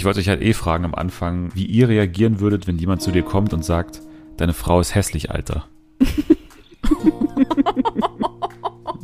[0.00, 3.10] Ich wollte euch halt eh fragen am Anfang, wie ihr reagieren würdet, wenn jemand zu
[3.10, 4.00] dir kommt und sagt,
[4.38, 5.66] deine Frau ist hässlich, Alter.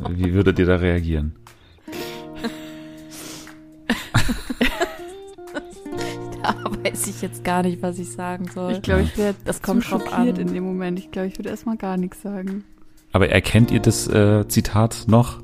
[0.09, 1.35] wie würdet ihr da reagieren?
[6.41, 8.71] Da weiß ich jetzt gar nicht, was ich sagen soll.
[8.71, 10.47] Ich glaube, ich wäre Das kommt zu drauf schockiert an.
[10.47, 10.97] in dem Moment.
[10.97, 12.63] Ich glaube, ich würde erstmal gar nichts sagen.
[13.11, 15.43] Aber erkennt ihr das äh, Zitat noch?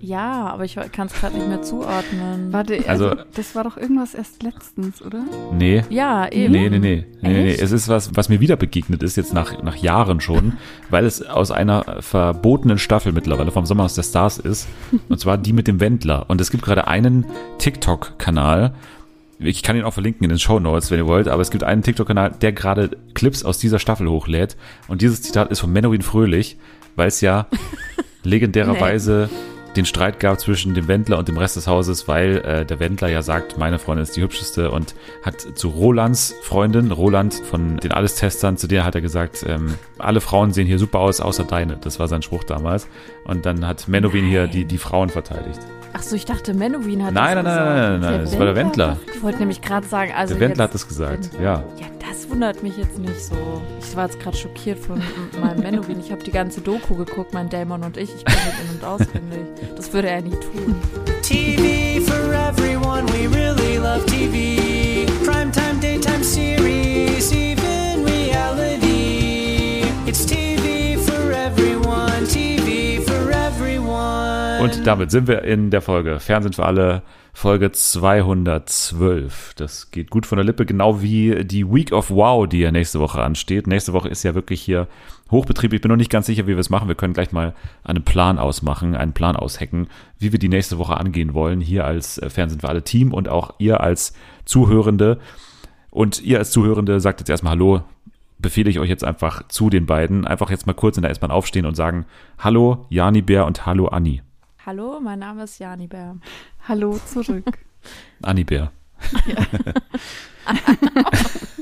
[0.00, 2.52] Ja, aber ich kann es gerade nicht mehr zuordnen.
[2.52, 5.24] Warte, Also- also, das war doch irgendwas erst letztens, oder?
[5.52, 5.84] Nee.
[5.90, 6.52] Ja, eben.
[6.52, 7.04] Nee, nee, nee.
[7.22, 7.52] nee, nee, nee.
[7.54, 10.54] Es ist was, was mir wieder begegnet ist, jetzt nach, nach Jahren schon,
[10.88, 14.68] weil es aus einer verbotenen Staffel mittlerweile vom Sommerhaus der Stars ist.
[15.08, 16.24] Und zwar die mit dem Wendler.
[16.28, 17.26] Und es gibt gerade einen
[17.58, 18.74] TikTok-Kanal.
[19.38, 21.64] Ich kann ihn auch verlinken in den Show Notes, wenn ihr wollt, aber es gibt
[21.64, 24.56] einen TikTok-Kanal, der gerade Clips aus dieser Staffel hochlädt.
[24.88, 26.58] Und dieses Zitat ist von Menowin Fröhlich,
[26.96, 27.46] weil es ja
[28.22, 29.28] legendärerweise
[29.76, 33.08] den Streit gab zwischen dem Wendler und dem Rest des Hauses, weil äh, der Wendler
[33.08, 37.92] ja sagt, meine Freundin ist die hübscheste und hat zu Rolands Freundin, Roland von den
[37.92, 41.76] Alles-Testern, zu der hat er gesagt, ähm, alle Frauen sehen hier super aus, außer deine.
[41.76, 42.88] Das war sein Spruch damals.
[43.24, 45.60] Und dann hat Menowin hier die, die Frauen verteidigt.
[45.92, 47.76] Ach so, ich dachte, Menowin hat Nein, das nein, nein, gesagt.
[47.76, 48.96] nein, nein, nein, das war der Wendler.
[49.14, 51.64] Ich wollte nämlich gerade sagen, also Der Wendler jetzt, hat das gesagt, ja.
[51.78, 53.34] Ja, das wundert mich jetzt nicht so.
[53.80, 55.02] Ich war jetzt gerade schockiert von
[55.40, 55.98] meinem Menowin.
[56.00, 58.14] Ich habe die ganze Doku geguckt, mein Dämon und ich.
[58.14, 59.46] Ich bin mit in- und auswendig.
[59.76, 60.76] Das würde er nie tun.
[61.22, 65.10] TV for everyone, we really love TV.
[65.24, 68.69] Primetime, daytime series, even reality.
[74.60, 79.54] Und damit sind wir in der Folge Fernsehen für alle, Folge 212.
[79.56, 83.00] Das geht gut von der Lippe, genau wie die Week of Wow, die ja nächste
[83.00, 83.66] Woche ansteht.
[83.66, 84.86] Nächste Woche ist ja wirklich hier
[85.30, 85.72] Hochbetrieb.
[85.72, 86.88] Ich bin noch nicht ganz sicher, wie wir es machen.
[86.88, 89.88] Wir können gleich mal einen Plan ausmachen, einen Plan aushacken,
[90.18, 93.30] wie wir die nächste Woche angehen wollen, hier als äh, Fernsehen für alle Team und
[93.30, 94.12] auch ihr als
[94.44, 95.18] Zuhörende.
[95.90, 97.80] Und ihr als Zuhörende sagt jetzt erstmal Hallo,
[98.38, 100.26] befehle ich euch jetzt einfach zu den beiden.
[100.26, 102.04] Einfach jetzt mal kurz in der S-Bahn aufstehen und sagen
[102.38, 104.20] Hallo Jani Bär und Hallo Anni.
[104.66, 106.18] Hallo, mein Name ist Jani Bär.
[106.68, 107.58] Hallo zurück.
[108.22, 108.70] Anni Bär.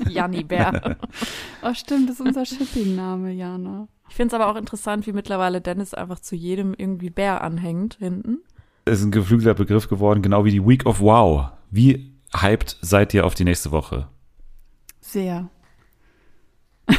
[0.09, 0.97] Jani Bär.
[1.63, 3.87] oh, stimmt, das ist unser Shipping-Name, Jana.
[4.09, 7.99] Ich finde es aber auch interessant, wie mittlerweile Dennis einfach zu jedem irgendwie Bär anhängt
[8.01, 8.39] hinten.
[8.85, 11.51] Das ist ein geflügelter Begriff geworden, genau wie die Week of Wow.
[11.71, 14.09] Wie hyped seid ihr auf die nächste Woche?
[15.01, 15.49] Sehr.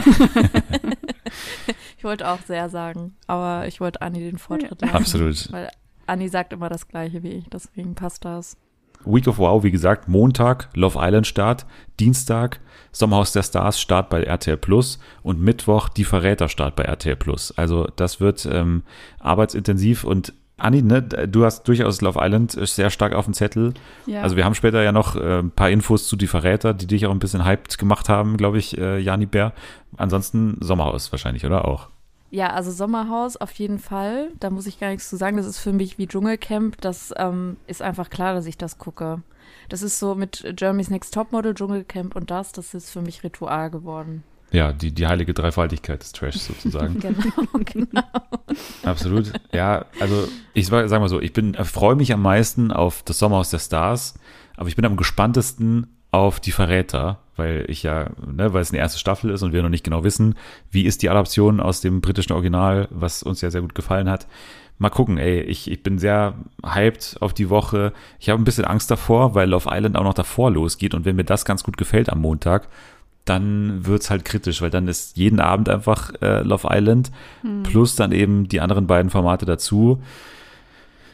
[1.97, 4.95] Ich wollte auch sehr sagen, aber ich wollte Anni den Vortritt lassen.
[4.95, 5.51] Absolut.
[5.51, 5.69] Weil
[6.09, 8.57] Anni sagt immer das Gleiche wie ich, deswegen passt das.
[9.05, 11.65] Week of Wow, wie gesagt, Montag Love Island Start,
[11.99, 12.59] Dienstag
[12.91, 17.53] Sommerhaus der Stars Start bei RTL Plus und Mittwoch die Verräter Start bei RTL Plus.
[17.57, 18.83] Also das wird ähm,
[19.19, 23.73] arbeitsintensiv und Anni, ne, du hast durchaus Love Island sehr stark auf dem Zettel.
[24.05, 24.21] Ja.
[24.21, 27.05] Also wir haben später ja noch äh, ein paar Infos zu die Verräter, die dich
[27.05, 29.53] auch ein bisschen hyped gemacht haben, glaube ich, äh, Jani Bär.
[29.95, 31.87] Ansonsten Sommerhaus wahrscheinlich, oder auch?
[32.31, 34.29] Ja, also Sommerhaus auf jeden Fall.
[34.39, 35.37] Da muss ich gar nichts zu sagen.
[35.37, 36.79] Das ist für mich wie Dschungelcamp.
[36.81, 39.21] Das ähm, ist einfach klar, dass ich das gucke.
[39.67, 43.71] Das ist so mit Jeremy's Next Topmodel, Dschungelcamp und das, das ist für mich Ritual
[43.71, 44.23] geworden.
[44.51, 46.99] Ja, die, die heilige Dreifaltigkeit des Trash sozusagen.
[46.99, 48.01] Genau, genau.
[48.83, 49.31] Absolut.
[49.51, 53.19] Ja, also ich sag sag mal so, ich bin freue mich am meisten auf das
[53.19, 54.15] Sommerhaus der Stars,
[54.57, 58.77] aber ich bin am gespanntesten auf die Verräter, weil ich ja, ne, weil es eine
[58.77, 60.35] erste Staffel ist und wir noch nicht genau wissen,
[60.69, 64.27] wie ist die Adaption aus dem britischen Original, was uns ja sehr gut gefallen hat.
[64.77, 67.91] Mal gucken, ey, ich, ich bin sehr hyped auf die Woche.
[68.19, 71.15] Ich habe ein bisschen Angst davor, weil Love Island auch noch davor losgeht und wenn
[71.15, 72.69] mir das ganz gut gefällt am Montag,
[73.25, 77.11] dann wird's halt kritisch, weil dann ist jeden Abend einfach äh, Love Island
[77.63, 80.01] plus dann eben die anderen beiden Formate dazu.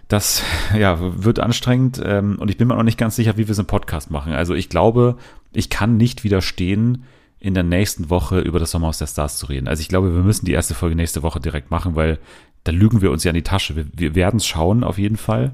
[0.07, 0.43] Das
[0.77, 3.59] ja, wird anstrengend ähm, und ich bin mir noch nicht ganz sicher, wie wir es
[3.59, 4.33] im Podcast machen.
[4.33, 5.17] Also ich glaube,
[5.55, 7.03] ich kann nicht widerstehen,
[7.39, 9.67] in der nächsten Woche über das Sommerhaus der Stars zu reden.
[9.67, 12.17] Also ich glaube, wir müssen die erste Folge nächste Woche direkt machen, weil
[12.63, 13.75] da lügen wir uns ja in die Tasche.
[13.75, 15.51] Wir, wir werden es schauen auf jeden Fall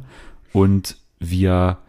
[0.54, 1.80] und wir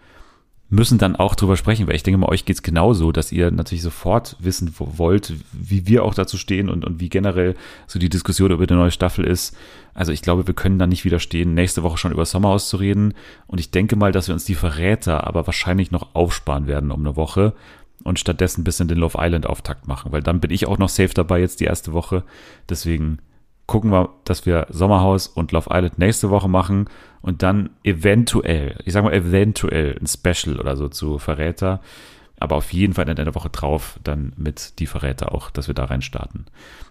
[0.69, 3.83] müssen dann auch drüber sprechen, weil ich denke mal, euch geht's genauso, dass ihr natürlich
[3.83, 7.55] sofort wissen wo- wollt, wie wir auch dazu stehen und, und wie generell
[7.87, 9.55] so die Diskussion über die neue Staffel ist.
[9.93, 13.13] Also ich glaube, wir können da nicht widerstehen, nächste Woche schon über Sommerhaus zu reden.
[13.47, 17.01] Und ich denke mal, dass wir uns die Verräter aber wahrscheinlich noch aufsparen werden um
[17.01, 17.53] eine Woche
[18.03, 20.89] und stattdessen ein bisschen den Love Island Auftakt machen, weil dann bin ich auch noch
[20.89, 22.25] safe dabei jetzt die erste Woche.
[22.69, 23.19] Deswegen
[23.67, 26.89] gucken wir, dass wir Sommerhaus und Love Island nächste Woche machen
[27.23, 31.81] und dann eventuell, ich sag mal eventuell ein Special oder so zu Verräter.
[32.39, 35.75] Aber auf jeden Fall in der Woche drauf dann mit Die Verräter auch, dass wir
[35.75, 36.47] da rein starten.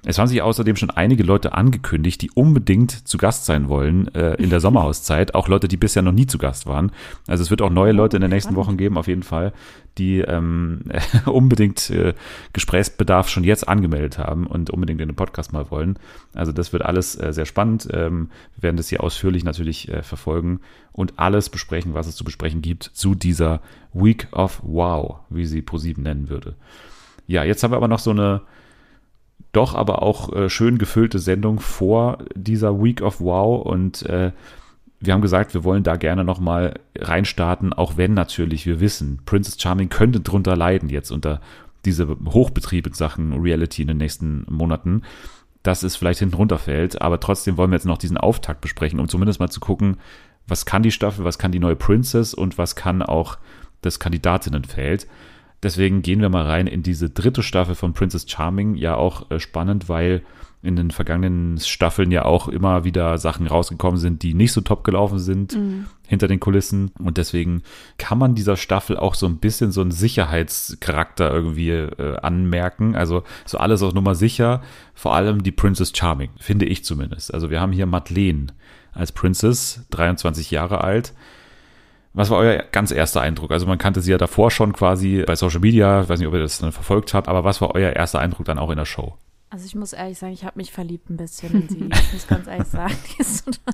[0.06, 4.36] Es haben sich außerdem schon einige Leute angekündigt, die unbedingt zu Gast sein wollen äh,
[4.36, 5.36] in der Sommerhauszeit.
[5.36, 6.92] Auch Leute, die bisher noch nie zu Gast waren.
[7.28, 9.54] Also es wird auch neue Leute in den nächsten Wochen geben, auf jeden Fall,
[9.98, 10.84] die ähm,
[11.26, 12.14] unbedingt äh,
[12.54, 16.00] Gesprächsbedarf schon jetzt angemeldet haben und unbedingt in den Podcast mal wollen.
[16.34, 17.88] Also das wird alles äh, sehr spannend.
[17.92, 20.62] Ähm, wir werden das hier ausführlich natürlich äh, verfolgen
[20.94, 23.62] und alles besprechen, was es zu besprechen gibt zu dieser
[23.94, 26.56] Week of Wow, wie sie ProSieben nennen würde.
[27.28, 28.42] Ja, jetzt haben wir aber noch so eine
[29.52, 34.32] doch aber auch äh, schön gefüllte Sendung vor dieser Week of Wow und äh,
[35.00, 39.60] wir haben gesagt, wir wollen da gerne nochmal reinstarten, auch wenn natürlich wir wissen, Princess
[39.60, 41.42] Charming könnte drunter leiden jetzt unter
[41.86, 45.02] diese Hochbetrieb in Sachen Reality in den nächsten Monaten,
[45.64, 49.08] dass es vielleicht hinten runterfällt, aber trotzdem wollen wir jetzt noch diesen Auftakt besprechen, um
[49.08, 49.98] zumindest mal zu gucken,
[50.52, 53.38] was kann die Staffel, was kann die neue Princess und was kann auch
[53.82, 55.08] das Kandidatinnenfeld.
[55.64, 58.76] Deswegen gehen wir mal rein in diese dritte Staffel von Princess Charming.
[58.76, 60.24] Ja, auch äh, spannend, weil
[60.64, 64.84] in den vergangenen Staffeln ja auch immer wieder Sachen rausgekommen sind, die nicht so top
[64.84, 65.86] gelaufen sind Mhm.
[66.08, 66.92] hinter den Kulissen.
[67.00, 67.64] Und deswegen
[67.98, 72.96] kann man dieser Staffel auch so ein bisschen so einen Sicherheitscharakter irgendwie äh, anmerken.
[72.96, 74.62] Also so alles auf Nummer sicher.
[74.94, 77.34] Vor allem die Princess Charming, finde ich zumindest.
[77.34, 78.48] Also wir haben hier Madeleine
[78.94, 81.14] als Princess, 23 Jahre alt.
[82.14, 83.52] Was war euer ganz erster Eindruck?
[83.52, 86.34] Also man kannte sie ja davor schon quasi bei Social Media, ich weiß nicht, ob
[86.34, 88.86] ihr das dann verfolgt habt, aber was war euer erster Eindruck dann auch in der
[88.86, 89.16] Show?
[89.50, 91.90] Also ich muss ehrlich sagen, ich habe mich verliebt ein bisschen in sie.
[91.92, 93.74] Ich muss ganz ehrlich sagen, die ist, total,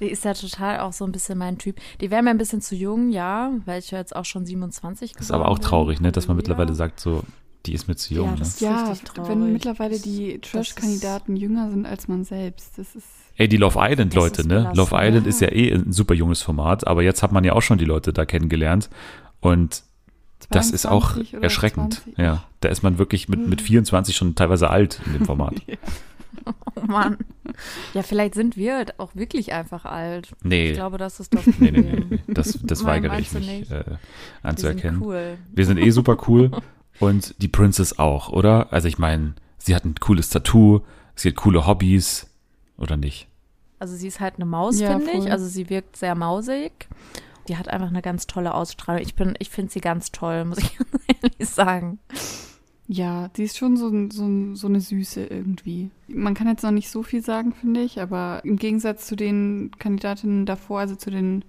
[0.00, 1.76] die ist ja total auch so ein bisschen mein Typ.
[2.00, 5.12] Die wäre mir ein bisschen zu jung, ja, weil ich ja jetzt auch schon 27
[5.12, 6.38] Das ist aber auch traurig, ne, dass man Ja.
[6.38, 7.24] mittlerweile sagt, so,
[7.66, 8.26] die ist mir zu jung.
[8.26, 8.38] Ja, ne?
[8.38, 9.30] das- Ja, richtig traurig.
[9.30, 12.78] wenn mittlerweile die Das Trash-Kandidaten jünger sind als man selbst.
[12.78, 13.06] Das ist.
[13.36, 14.70] Ey, die Love Island Leute, ist ne?
[14.74, 15.28] Love Island Ja.
[15.30, 17.84] ist ja eh ein super junges Format, aber jetzt hat man ja auch schon die
[17.84, 18.90] Leute da kennengelernt
[19.40, 19.82] und
[20.50, 21.94] das ist auch 22 oder erschreckend.
[22.04, 22.18] 20.
[22.18, 25.54] Ja, da ist man wirklich mit, mit 24 schon teilweise alt in dem Format.
[26.74, 27.18] Oh Mann.
[27.94, 30.32] Ja, vielleicht sind wir halt auch wirklich einfach alt.
[30.42, 30.70] Nee.
[30.70, 31.74] Ich glaube, das ist das Nee, Problem.
[31.74, 32.34] nee, nee, nee.
[32.34, 33.98] Das, das Nein, weigere ich mich äh, Wir
[34.42, 34.98] anzuerkennen.
[34.98, 35.38] sind cool.
[35.52, 36.50] Wir sind eh super cool
[36.98, 38.72] und die Princess auch, oder?
[38.72, 40.80] Also ich meine, sie hat ein cooles Tattoo,
[41.14, 42.26] sie hat coole Hobbys,
[42.78, 43.28] oder nicht?
[43.78, 45.30] Also sie ist halt eine Maus, Ja, finde ich.
[45.30, 46.88] Also sie wirkt sehr mausig.
[47.48, 49.02] Die hat einfach eine ganz tolle Ausstrahlung.
[49.02, 50.90] Ich bin, ich finde sie ganz toll, muss ich ganz
[51.22, 51.98] ehrlich sagen.
[52.86, 55.90] Ja, die ist schon so, so, so eine Süße irgendwie.
[56.08, 59.70] Man kann jetzt noch nicht so viel sagen, finde ich, aber im Gegensatz zu den
[59.78, 61.44] Kandidatinnen davor, also zu den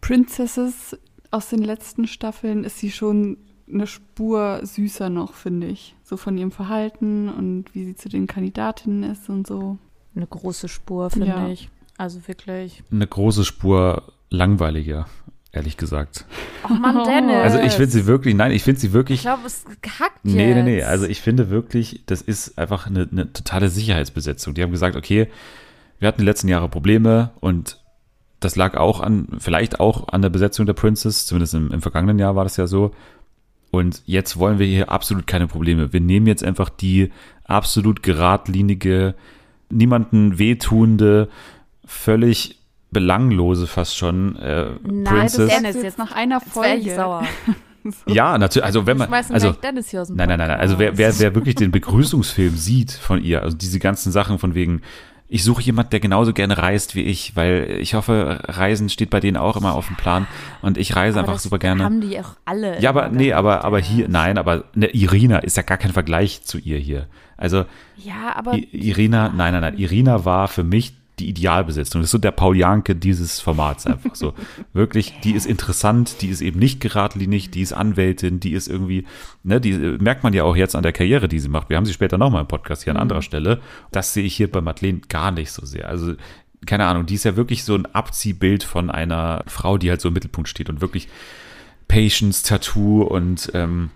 [0.00, 0.98] Princesses
[1.30, 3.36] aus den letzten Staffeln, ist sie schon
[3.70, 5.94] eine Spur süßer noch, finde ich.
[6.02, 9.78] So von ihrem Verhalten und wie sie zu den Kandidatinnen ist und so.
[10.18, 11.48] Eine große Spur, finde Ja.
[11.48, 11.68] ich.
[11.96, 12.82] Also wirklich.
[12.90, 15.06] Eine große Spur langweiliger,
[15.52, 16.24] ehrlich gesagt.
[16.68, 17.36] Oh Mann, Dennis.
[17.36, 20.34] Also ich finde sie wirklich, nein, ich finde sie Ich wirklich glaube, es kackt jetzt.
[20.34, 20.82] Nee, nee, nee.
[20.82, 24.54] Also ich finde wirklich, das ist einfach eine, eine totale Sicherheitsbesetzung.
[24.54, 25.28] Die haben gesagt, okay,
[26.00, 27.80] wir hatten die letzten Jahre Probleme und
[28.40, 32.18] das lag auch an, vielleicht auch an der Besetzung der Princess, zumindest im, im vergangenen
[32.18, 32.92] Jahr war das ja so.
[33.70, 35.92] Und jetzt wollen wir hier absolut keine Probleme.
[35.92, 37.10] Wir nehmen jetzt einfach die
[37.44, 39.14] absolut geradlinige,
[39.70, 41.28] niemanden wehtuende,
[41.84, 42.58] völlig
[42.90, 45.36] belanglose fast schon äh, Nein, Princess.
[45.36, 46.94] das Sagst Dennis, du jetzt- nach einer Folge.
[46.94, 47.24] sauer.
[48.06, 48.64] ja, natürlich.
[48.64, 50.60] Also wenn man, also Dennis hier aus dem Nein, nein, nein, nein.
[50.60, 54.54] Also wer, wer, wer wirklich den Begrüßungsfilm sieht von ihr, also diese ganzen Sachen von
[54.54, 54.80] wegen,
[55.30, 59.20] ich suche jemand, der genauso gerne reist wie ich, weil ich hoffe, Reisen steht bei
[59.20, 60.26] denen auch immer auf dem Plan
[60.62, 61.84] und ich reise Aber einfach super gerne.
[61.84, 62.80] haben die auch alle.
[62.80, 66.44] Ja, aber nee, aber aber hier, nein, aber ne, Irina ist ja gar kein Vergleich
[66.44, 67.06] zu ihr hier.
[67.36, 67.66] Also
[67.96, 72.00] Ja, aber I Irina, nein, nein, nein, Irina war für mich die Idealbesetzung.
[72.00, 74.34] Das ist so der Paul Janke dieses Formats einfach so.
[74.72, 79.06] Wirklich, die ist interessant, die ist eben nicht geradlinig, die ist Anwältin, die ist irgendwie,
[79.42, 81.68] ne, die äh, merkt man ja auch jetzt an der Karriere, die sie macht.
[81.70, 83.60] Wir haben sie später nochmal im Podcast hier an anderer Stelle.
[83.92, 85.88] Das sehe ich hier bei Madeleine gar nicht so sehr.
[85.88, 86.14] Also,
[86.66, 90.08] keine Ahnung, die ist ja wirklich so ein Abziehbild von einer Frau, die halt so
[90.08, 91.08] im Mittelpunkt steht und wirklich
[91.86, 93.90] Patience, Tattoo und ähm,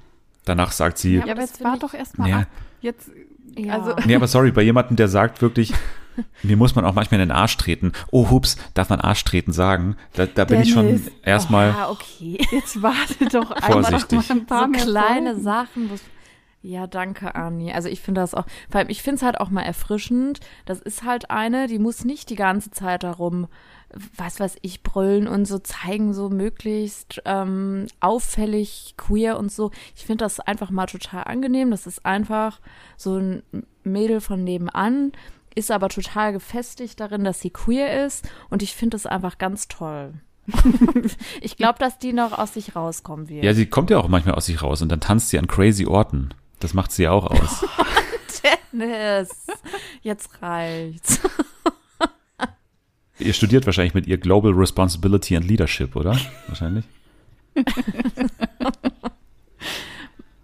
[0.45, 2.39] danach sagt sie, Ja, aber das jetzt war doch erstmal Ja.
[2.41, 2.47] ab.
[2.81, 3.11] Jetzt,
[3.57, 3.79] Ja.
[3.79, 5.73] also, Nee, aber sorry, bei jemandem, der sagt wirklich,
[6.43, 7.93] mir muss man auch manchmal in den Arsch treten.
[8.11, 9.97] Oh, hups, darf man Arsch treten sagen?
[10.15, 11.71] Da, da bin ich schon erstmal.
[11.71, 12.39] Ja, okay.
[12.51, 15.43] jetzt warte doch einmal noch mal ein paar so kleine Folgen.
[15.43, 15.91] Sachen.
[16.65, 17.73] Ja, danke, Anni.
[17.73, 20.39] Also ich finde das auch, vor allem ich finde es halt auch mal erfrischend.
[20.65, 23.49] Das ist halt eine, die muss nicht die ganze Zeit darum,
[24.17, 29.73] was weiß ich, brüllen und so zeigen, so möglichst ähm, auffällig, queer und so.
[29.97, 31.73] Ich finde das einfach mal total angenehm.
[31.73, 32.61] Das ist einfach
[32.97, 33.43] so ein
[33.83, 35.13] Mädel von nebenan,
[35.55, 38.29] ist aber total gefestigt darin, dass sie queer ist.
[38.51, 40.15] Und ich finde das einfach ganz toll.
[41.41, 43.45] Ich glaube, dass die noch aus sich rauskommen wird.
[43.45, 45.87] Ja, sie kommt ja auch manchmal aus sich raus und dann tanzt sie an crazy
[45.87, 46.35] Orten.
[46.61, 47.65] Das macht sie ja auch aus.
[48.73, 49.47] Dennis,
[50.03, 51.21] jetzt reicht's.
[53.19, 56.17] Ihr studiert wahrscheinlich mit ihr Global Responsibility and Leadership, oder?
[56.49, 56.85] Wahrscheinlich.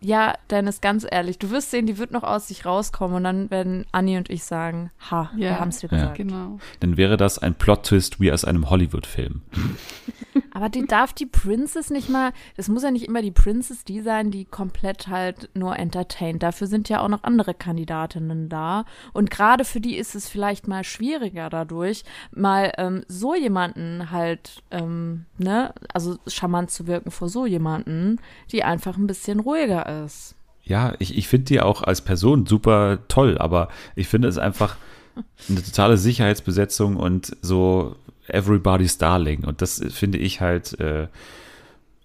[0.08, 3.50] Ja, Dennis, ganz ehrlich, du wirst sehen, die wird noch aus sich rauskommen und dann
[3.50, 5.38] werden Anni und ich sagen, ha, Ja.
[5.50, 5.98] wir haben es dir Ja.
[5.98, 6.16] gesagt.
[6.16, 6.58] Genau.
[6.80, 9.42] Dann wäre das ein Plot-Twist wie aus einem Hollywood-Film.
[10.58, 14.00] Aber die darf die Princess nicht mal, es muss ja nicht immer die Princess die
[14.00, 16.42] sein, die komplett halt nur entertaint.
[16.42, 18.84] Dafür sind ja auch noch andere Kandidatinnen da.
[19.12, 22.02] Und gerade für die ist es vielleicht mal schwieriger dadurch,
[22.34, 28.18] mal ähm, so jemanden halt, ähm, ne, also charmant zu wirken vor so jemanden,
[28.50, 30.34] die einfach ein bisschen ruhiger ist.
[30.64, 34.76] Ja, ich, ich finde die auch als Person super toll, aber ich finde es einfach
[35.48, 37.96] eine totale Sicherheitsbesetzung und so
[38.26, 39.44] everybody's darling.
[39.44, 41.08] Und das finde ich halt äh,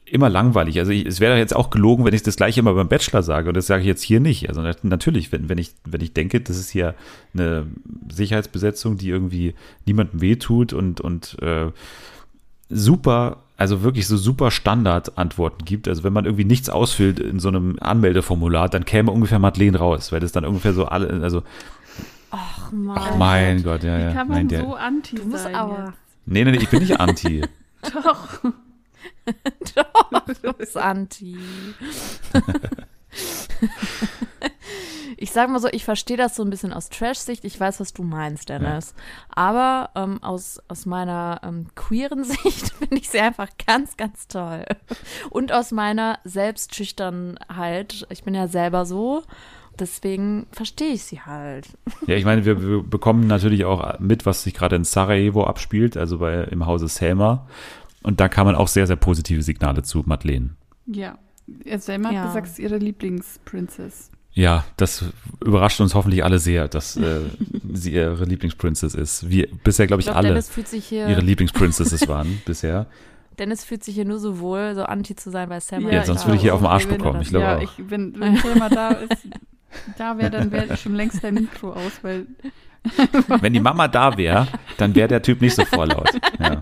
[0.06, 0.80] immer langweilig.
[0.80, 3.50] Also ich, es wäre jetzt auch gelogen, wenn ich das gleiche immer beim Bachelor sage.
[3.50, 4.48] Und das sage ich jetzt hier nicht.
[4.48, 6.94] Also nat- natürlich, wenn, wenn, ich, wenn ich denke, das ist hier
[7.34, 7.66] eine
[8.10, 9.56] Sicherheitsbesetzung, die irgendwie
[9.86, 11.72] niemandem wehtut und, und äh,
[12.70, 15.88] super, also wirklich so super Standardantworten gibt.
[15.88, 20.12] Also wenn man irgendwie nichts ausfüllt in so einem Anmeldeformular, dann käme ungefähr Madeleine raus,
[20.12, 21.44] weil das dann ungefähr so alle, also
[22.36, 22.98] Ach man.
[22.98, 24.14] ach mein Gott, ja, Wie ja.
[24.14, 25.54] kann Nein, man der, so anti Du musst sein?
[25.56, 25.94] aber.
[26.26, 27.46] nee, nee, nee, ich bin nicht anti.
[27.94, 28.40] Doch.
[29.76, 31.38] Doch, du bist Anti.
[35.18, 37.46] ich sag mal so, ich verstehe das so ein bisschen aus Trash-Sicht.
[37.46, 38.94] Ich weiß, was du meinst, Dennis.
[39.30, 44.66] Aber ähm, aus, aus meiner ähm, queeren Sicht finde ich sie einfach ganz, ganz toll.
[45.30, 48.06] Und aus meiner Selbstschüchternheit.
[48.10, 49.24] Ich bin ja selber so.
[49.80, 51.68] Deswegen verstehe ich sie halt.
[52.08, 55.96] Ja, ich meine, wir, wir bekommen natürlich auch mit, was sich gerade in Sarajevo abspielt,
[55.98, 57.48] also bei, im Hause Selma.
[58.04, 60.52] Und da kamen auch sehr, sehr positive Signale zu Madeleine.
[60.86, 61.18] Ja.
[61.66, 62.20] Ja, Selma Ja.
[62.22, 64.12] hat gesagt, es ist ihre Lieblingsprincess.
[64.34, 65.06] Ja, das
[65.46, 67.22] überrascht uns hoffentlich alle sehr, dass äh,
[67.74, 69.30] sie ihre Lieblingsprincess ist.
[69.30, 71.08] Wie bisher, glaube ich, Ich glaube, alle Dennis fühlt sich hier.
[71.08, 72.88] ihre Lieblingsprincesses waren bisher.
[73.40, 75.88] Dennis fühlt sich hier nur so wohl, so anti zu sein bei Sam.
[75.90, 77.62] Ja, sonst würde ich hier auf den Arsch bekommen, ich glaube ja, auch.
[77.62, 79.28] Ich, wenn, wenn Selma da ist,
[79.98, 82.28] da wäre, dann wäre schon längst dein Mikro aus, weil
[83.40, 84.46] Wenn die Mama da wäre,
[84.78, 86.10] dann wäre der Typ nicht so vorlaut.
[86.38, 86.60] Ja.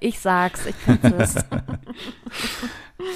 [0.00, 1.44] Ich sag's, ich kann's wissen.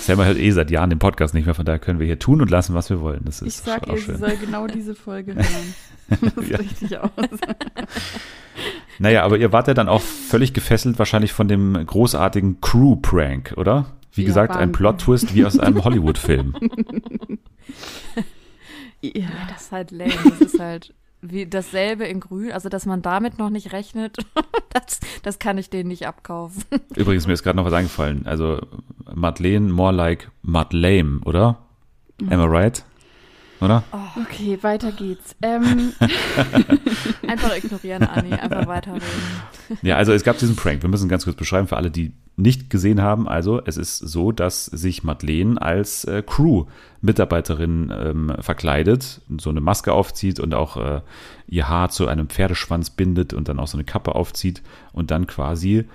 [0.01, 2.43] Selma hört eh seit Jahren den Podcast nicht mehr, von daher können wir hier tun
[2.43, 3.23] und lassen, was wir wollen.
[3.25, 5.75] Das ich ist sag auch ihr, sie soll genau diese Folge hören.
[6.09, 6.59] Das ist Ja.
[6.59, 7.11] richtig aus.
[8.99, 13.93] Naja, aber ihr wart ja dann auch völlig gefesselt wahrscheinlich von dem großartigen Crew-Prank, oder?
[14.15, 16.55] Wie Ja, gesagt, ein Plot-Twist wie aus einem Hollywood-Film.
[19.03, 19.11] Ja.
[19.15, 20.13] Ja, das ist halt lame.
[20.39, 22.53] Das ist halt wie dasselbe in grün.
[22.53, 24.19] Also, dass man damit noch nicht rechnet,
[24.73, 26.63] das, das kann ich denen nicht abkaufen.
[26.95, 28.27] Übrigens, mir ist gerade noch was eingefallen.
[28.27, 28.61] Also,
[29.15, 31.59] Madeleine, more like Madlame, oder?
[32.31, 32.85] Am I right?
[33.61, 33.85] Oder?
[34.21, 35.35] Okay, weiter geht's.
[35.41, 35.93] Ähm,
[37.27, 38.33] Einfach ignorieren, Anni.
[38.33, 39.07] Einfach weiterreden.
[39.83, 40.83] Ja, also es gab diesen Prank.
[40.83, 43.27] Wir müssen ganz kurz beschreiben für alle, die nicht gesehen haben.
[43.27, 49.93] Also es ist so, dass sich Madeleine als äh, Crew-Mitarbeiterin ähm, verkleidet, so eine Maske
[49.93, 51.01] aufzieht und auch äh,
[51.49, 54.63] ihr Haar zu einem Pferdeschwanz bindet und dann auch so eine Kappe aufzieht
[54.93, 55.87] und dann quasi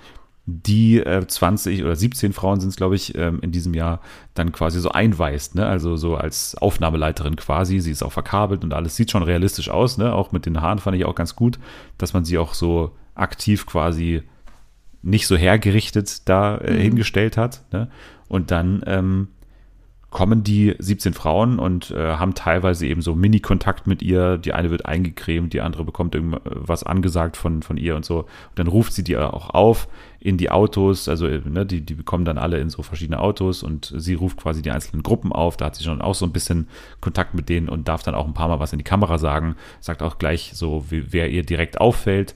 [0.44, 4.00] die äh, 20 oder 17 Frauen sind es, glaube ich, ähm, in diesem Jahr
[4.34, 5.66] dann quasi so einweist, ne?
[5.66, 7.78] Also so als Aufnahmeleiterin quasi.
[7.78, 10.12] Sie ist auch verkabelt und alles sieht schon realistisch aus, ne?
[10.12, 11.60] Auch mit den Haaren fand ich auch ganz gut,
[11.96, 14.22] dass man sie auch so aktiv quasi
[15.02, 17.62] nicht so hergerichtet da äh, hingestellt hat.
[17.72, 17.88] Ne?
[18.28, 19.28] Und dann ähm,
[20.12, 24.36] kommen die 17 Frauen und äh, haben teilweise eben so Mini-Kontakt mit ihr.
[24.36, 28.18] Die eine wird eingecremt, die andere bekommt irgendwas angesagt von, von ihr und so.
[28.18, 29.88] Und dann ruft sie die auch auf
[30.20, 31.08] in die Autos.
[31.08, 34.36] Also äh, ne, die, die bekommen dann alle in so verschiedene Autos und sie ruft
[34.36, 35.56] quasi die einzelnen Gruppen auf.
[35.56, 36.68] Da hat sie schon auch so ein bisschen
[37.00, 39.56] Kontakt mit denen und darf dann auch ein paar Mal was in die Kamera sagen.
[39.80, 42.34] Sagt auch gleich so, wie, wer ihr direkt auffällt.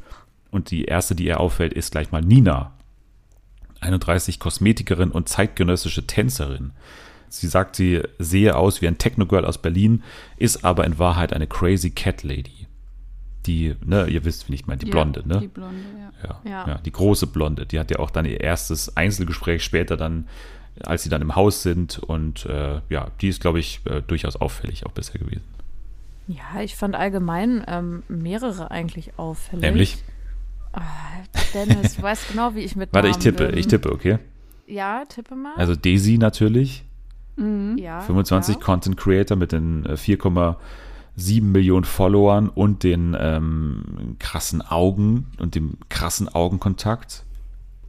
[0.51, 2.73] Und die erste, die ihr auffällt, ist gleich mal Nina.
[3.81, 6.73] 31 Kosmetikerin und zeitgenössische Tänzerin.
[7.29, 10.03] Sie sagt, sie sehe aus wie ein Techno-Girl aus Berlin,
[10.37, 12.67] ist aber in Wahrheit eine crazy Cat Lady.
[13.47, 15.41] Die, ne, ihr wisst, wie ich meine, die ja, Blonde, ne?
[15.41, 16.29] Die Blonde, ja.
[16.29, 16.69] Ja, ja.
[16.69, 16.79] Ja.
[16.79, 17.67] die große Blonde.
[17.67, 20.27] Die hat ja auch dann ihr erstes Einzelgespräch später dann,
[20.81, 21.99] als sie dann im Haus sind.
[21.99, 25.45] Und äh, ja, die ist, glaube ich, äh, durchaus auffällig auch bisher gewesen.
[26.27, 29.63] Ja, ich fand allgemein ähm, mehrere eigentlich auffällig.
[29.63, 29.99] Nämlich,
[30.77, 30.83] Ah,
[31.55, 33.59] Dennis, du weißt genau, wie ich mit warte, ich tippe, bin.
[33.59, 34.19] ich tippe, okay?
[34.67, 35.55] Ja, tippe mal.
[35.57, 36.85] Also Daisy natürlich,
[37.37, 37.77] Mhm.
[37.79, 38.61] ja, 25 ja.
[38.63, 45.75] Content Creator mit den äh, 4,7 Millionen Followern und den ähm, krassen Augen und dem
[45.89, 47.25] krassen Augenkontakt.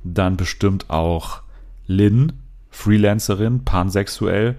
[0.03, 1.41] Dann bestimmt auch
[1.88, 2.34] Lynn,
[2.70, 4.56] Freelancerin, pansexuell.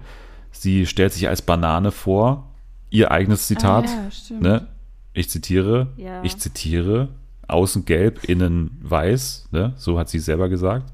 [0.50, 2.50] Sie stellt sich als Banane vor.
[2.90, 3.86] Ihr eigenes Zitat.
[3.88, 4.42] Ah, ja, stimmt.
[4.42, 4.66] ne?
[5.12, 6.22] Ich zitiere, Ja.
[6.24, 7.08] ich zitiere,
[7.48, 9.72] außen gelb, innen weiß, ne?
[9.76, 10.92] so hat sie selber gesagt.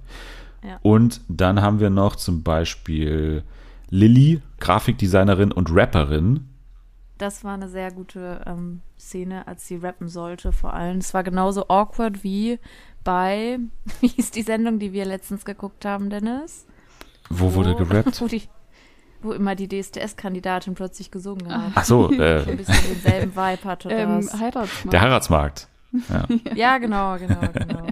[0.63, 0.79] Ja.
[0.83, 3.43] Und dann haben wir noch zum Beispiel
[3.91, 6.49] Lilly, Grafikdesignerin und Rapperin.
[7.19, 10.99] Das war eine sehr gute ähm, Szene, als sie rappen sollte, vor allem.
[10.99, 12.59] Es war genauso awkward wie
[13.05, 13.59] bei,
[14.01, 16.67] wie hieß die Sendung, die wir letztens geguckt haben, Dennis?
[17.31, 18.21] Wo wurde gerappt?
[18.21, 18.43] Wo, die,
[19.23, 21.73] wo immer die DSDS-Kandidatin plötzlich gesungen hat.
[21.75, 24.39] Ach so, So äh, ein bisschen denselben Vibe hatte Ähm, das.
[24.41, 24.93] Heiratsmarkt.
[24.93, 25.69] der Heiratsmarkt.
[26.09, 26.27] Ja.
[26.55, 27.87] Ja, genau, genau, genau.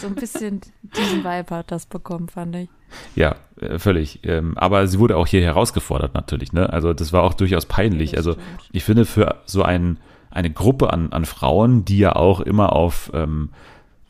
[0.00, 2.68] So ein bisschen diesen Vibe hat das bekommen, fand ich.
[3.14, 4.20] Ja, äh, völlig.
[4.24, 6.52] Ähm, aber sie wurde auch hier herausgefordert natürlich.
[6.52, 6.72] Ne?
[6.72, 8.16] Also das war auch durchaus peinlich.
[8.16, 8.36] Also
[8.72, 9.98] ich finde für so ein,
[10.30, 13.50] eine Gruppe an, an Frauen, die ja auch immer auf, ähm,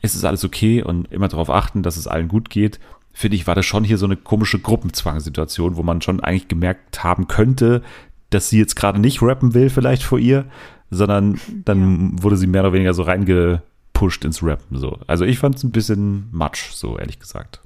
[0.01, 2.79] ist es alles okay und immer darauf achten, dass es allen gut geht,
[3.13, 7.03] finde ich, war das schon hier so eine komische Gruppenzwangssituation, wo man schon eigentlich gemerkt
[7.03, 7.81] haben könnte,
[8.29, 10.45] dass sie jetzt gerade nicht rappen will vielleicht vor ihr,
[10.91, 14.77] sondern dann wurde sie mehr oder weniger so reingepusht ins Rappen.
[14.77, 14.99] So.
[15.07, 17.61] Also ich fand es ein bisschen matsch, so ehrlich gesagt.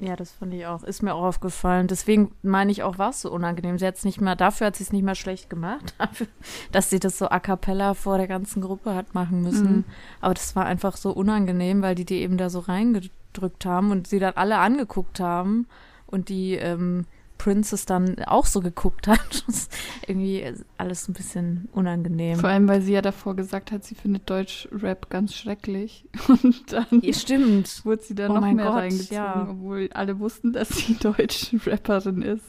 [0.00, 0.82] Ja, das fand ich auch.
[0.82, 1.86] Ist mir auch aufgefallen.
[1.86, 3.78] Deswegen meine ich auch, war es so unangenehm.
[3.78, 6.26] Sie hat es nicht mal, dafür hat sie es nicht mal schlecht gemacht, dafür,
[6.72, 9.76] dass sie das so a cappella vor der ganzen Gruppe hat machen müssen.
[9.76, 9.84] Mhm.
[10.20, 14.06] Aber das war einfach so unangenehm, weil die die eben da so reingedrückt haben und
[14.06, 15.66] sie dann alle angeguckt haben
[16.06, 17.06] und die ähm,
[17.44, 19.20] Princess dann auch so geguckt hat.
[19.46, 19.72] Das ist
[20.08, 20.44] irgendwie
[20.78, 22.38] alles ein bisschen unangenehm.
[22.38, 26.06] Vor allem, weil sie ja davor gesagt hat, sie findet Deutsch-Rap ganz schrecklich.
[26.28, 27.84] Und dann Ja, stimmt.
[27.84, 29.46] wurde sie da Oh noch mehr Gott, reingezogen, ja.
[29.50, 32.44] obwohl alle wussten, dass sie Deutsch-Rapperin ist.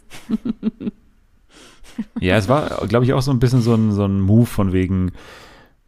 [2.20, 4.74] Ja, es war, glaube ich, auch so ein bisschen so ein, so ein Move von
[4.74, 5.12] wegen,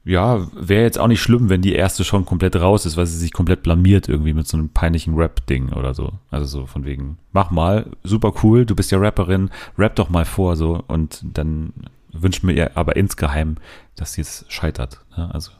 [0.08, 3.18] ja, wäre jetzt auch nicht schlimm, wenn die erste schon komplett raus ist, weil sie
[3.18, 6.14] sich komplett blamiert irgendwie mit so einem peinlichen Rap-Ding oder so.
[6.32, 10.24] Also so von wegen, mach mal, super cool, du bist ja Rapperin, rap doch mal
[10.24, 11.74] vor so und dann
[12.14, 13.58] wünscht mir ihr aber insgeheim,
[13.96, 15.04] dass sie es scheitert.
[15.18, 15.30] Ne?
[15.34, 15.52] Also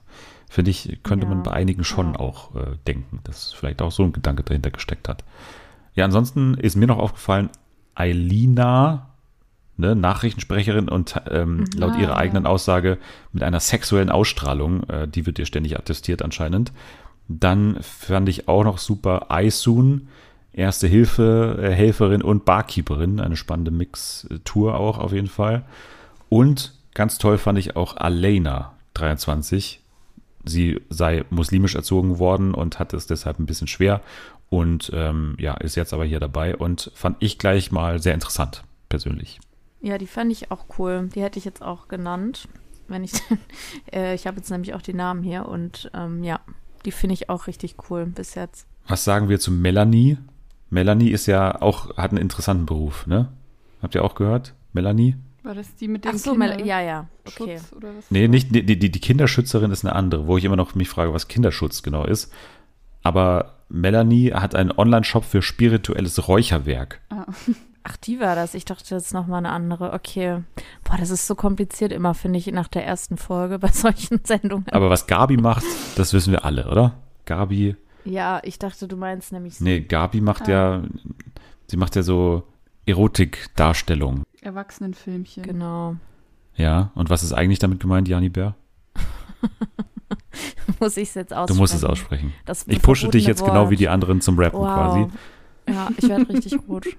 [0.50, 2.20] finde ich, könnte Ja, man bei einigen schon ja.
[2.20, 5.26] auch äh, denken, dass vielleicht auch so ein Gedanke dahinter gesteckt hat.
[5.94, 7.50] Ja, ansonsten ist mir noch aufgefallen,
[7.96, 9.10] Eilina,
[9.78, 12.18] ne, Nachrichtensprecherin und ähm, laut Ah, ihrer ja.
[12.18, 12.98] eigenen Aussage
[13.32, 16.72] mit einer sexuellen Ausstrahlung, äh, die wird ihr ständig attestiert anscheinend.
[17.28, 20.08] Dann fand ich auch noch super Aisun,
[20.58, 25.66] Erste Hilfe, äh, Helferin und Barkeeperin, eine spannende Mix-Tour auch auf jeden Fall.
[26.30, 29.82] Und ganz toll fand ich auch Alena, 23.
[30.46, 34.02] Sie sei muslimisch erzogen worden und hat es deshalb ein bisschen schwer
[34.50, 38.64] und ähm, ja, ist jetzt aber hier dabei und fand ich gleich mal sehr interessant,
[38.90, 39.40] persönlich.
[39.82, 41.10] Ja, die fand ich auch cool.
[41.14, 42.48] Die hätte ich jetzt auch genannt,
[42.88, 43.14] wenn ich.
[43.94, 46.40] äh, ich habe jetzt nämlich auch die Namen hier und ähm, ja,
[46.86, 48.68] die finde ich auch richtig cool bis jetzt.
[48.88, 50.18] Was sagen wir zu Melanie?
[50.70, 53.32] Melanie ist ja auch, hat einen interessanten Beruf, ne?
[53.82, 54.54] Habt ihr auch gehört?
[54.74, 55.16] Melanie?
[55.44, 57.58] War das die mit dem Ach so, Mel ja, ja, okay.
[57.58, 58.12] Schutz oder was?
[58.12, 61.14] Nee, nicht, die, die, die Kinderschützerin ist eine andere, wo ich immer noch mich frage,
[61.14, 62.34] was Kinderschutz genau ist.
[63.04, 67.00] Aber Melanie hat einen Online-Shop für spirituelles Räucherwerk.
[67.10, 67.26] Ah.
[67.90, 68.54] Ach, die war das.
[68.54, 69.94] Ich dachte jetzt noch mal eine andere.
[69.94, 70.44] Okay.
[70.84, 74.66] Boah, das ist so kompliziert immer, finde ich, nach der ersten Folge bei solchen Sendungen.
[74.72, 75.64] Aber was Gabi macht,
[75.96, 76.96] das wissen wir alle, oder?
[77.26, 79.64] Gabi, ja, ich dachte, du meinst nämlich so.
[79.66, 80.82] nee, Gabi macht ja,
[81.68, 82.44] sie macht ja so
[82.86, 84.24] Erotikdarstellung.
[84.42, 85.44] Erwachsenenfilmchen.
[85.44, 85.96] Genau.
[86.56, 88.56] Ja, und was ist eigentlich damit gemeint, Jani Bär?
[90.80, 91.60] Muss ich es jetzt Du aussprechen?
[91.60, 92.34] musst es aussprechen.
[92.46, 93.94] Das Ich pushe dich jetzt genau wie die Wort.
[93.94, 94.74] anderen zum Rappen Wow.
[94.74, 95.08] quasi.
[95.70, 96.88] Ja, ich werde richtig gut.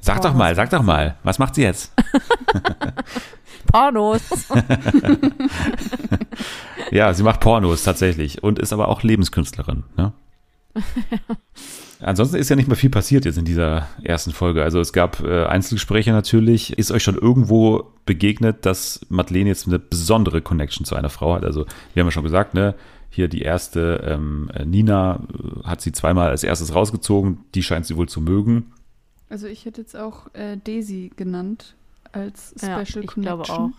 [0.00, 1.92] Sag doch mal, sag doch mal, was macht sie jetzt?
[3.66, 4.22] Pornos.
[6.90, 9.84] Ja, sie macht Pornos tatsächlich und ist aber auch Lebenskünstlerin.
[9.96, 10.12] Ne?
[12.00, 14.62] Ansonsten ist ja nicht mehr viel passiert jetzt in dieser ersten Folge.
[14.62, 16.78] Also es gab äh, Einzelgespräche natürlich.
[16.78, 21.44] Ist euch schon irgendwo begegnet, dass Madeleine jetzt eine besondere Connection zu einer Frau hat?
[21.44, 22.74] Also wir haben ja schon gesagt, ne,
[23.10, 27.38] hier die erste ähm, äh, Nina äh, hat sie zweimal als erstes rausgezogen.
[27.54, 28.72] Die scheint sie wohl zu mögen.
[29.30, 31.74] Also ich hätte jetzt auch äh, Daisy genannt
[32.12, 33.22] als Ja, Special ich Connection.
[33.22, 33.70] glaube auch.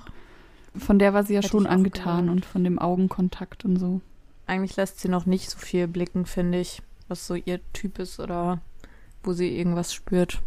[0.77, 4.01] Von der war sie ja Hätte schon angetan und von dem Augenkontakt und so.
[4.45, 8.19] Eigentlich lässt sie noch nicht so viel blicken, finde ich, was so ihr Typ ist
[8.19, 8.59] oder
[9.23, 10.39] wo sie irgendwas spürt.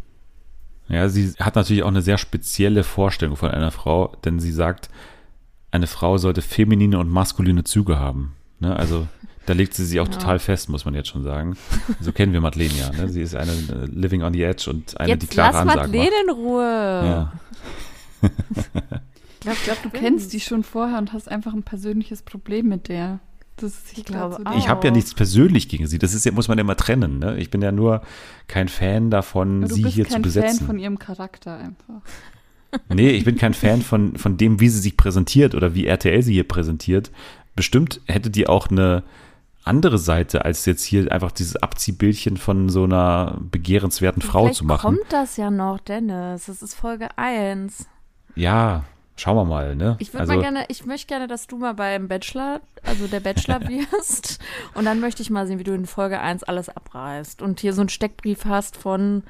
[0.88, 4.88] Ja, sie hat natürlich auch eine sehr spezielle Vorstellung von einer Frau, denn sie sagt,
[5.70, 8.34] eine Frau sollte feminine und maskuline Züge haben.
[8.60, 8.74] Ne?
[8.76, 9.06] Also
[9.46, 10.12] da legt sie sich auch Ja.
[10.14, 11.56] total fest, muss man jetzt schon sagen.
[12.00, 12.90] So kennen wir Madeleine ja.
[12.92, 13.08] Ne?
[13.08, 15.90] Sie ist eine äh, Living on the Edge und eine, die Jetzt klare lass Ansagen
[15.92, 16.36] Madeleine macht.
[16.38, 16.62] in Ruhe.
[16.62, 17.32] Ja.
[18.22, 22.88] Ich glaube, glaub, du kennst die schon vorher und hast einfach ein persönliches Problem mit
[22.88, 23.18] der.
[23.60, 25.98] es sich Ich glaube so Ich habe ja nichts persönlich gegen sie.
[25.98, 27.18] Das ist ja, muss man ja immer trennen.
[27.18, 27.36] Ne?
[27.38, 28.02] Ich bin ja nur
[28.46, 30.66] kein Fan davon, du sie bist hier zu kein Fan besetzen.
[30.66, 32.02] von ihrem Charakter einfach.
[32.88, 36.22] Nee, ich bin kein Fan von, von dem, wie sie sich präsentiert oder wie RTL
[36.22, 37.10] sie hier präsentiert.
[37.54, 39.02] Bestimmt hätte die auch eine
[39.64, 44.64] andere Seite, als jetzt hier einfach dieses Abziehbildchen von so einer begehrenswerten Frau Vielleicht zu
[44.64, 44.96] machen.
[44.96, 46.46] kommt das ja noch, Dennis.
[46.46, 47.86] Das ist Folge 1.
[48.34, 48.84] Ja,
[49.16, 49.96] schauen wir mal, ne?
[50.00, 53.20] Ich würde also, mal gerne, ich möchte gerne, dass du mal beim Bachelor, also der
[53.20, 54.40] Bachelor wirst.
[54.74, 57.42] Und dann möchte ich mal sehen, wie du in Folge 1 alles abreißt.
[57.42, 59.22] Und hier so einen Steckbrief hast von,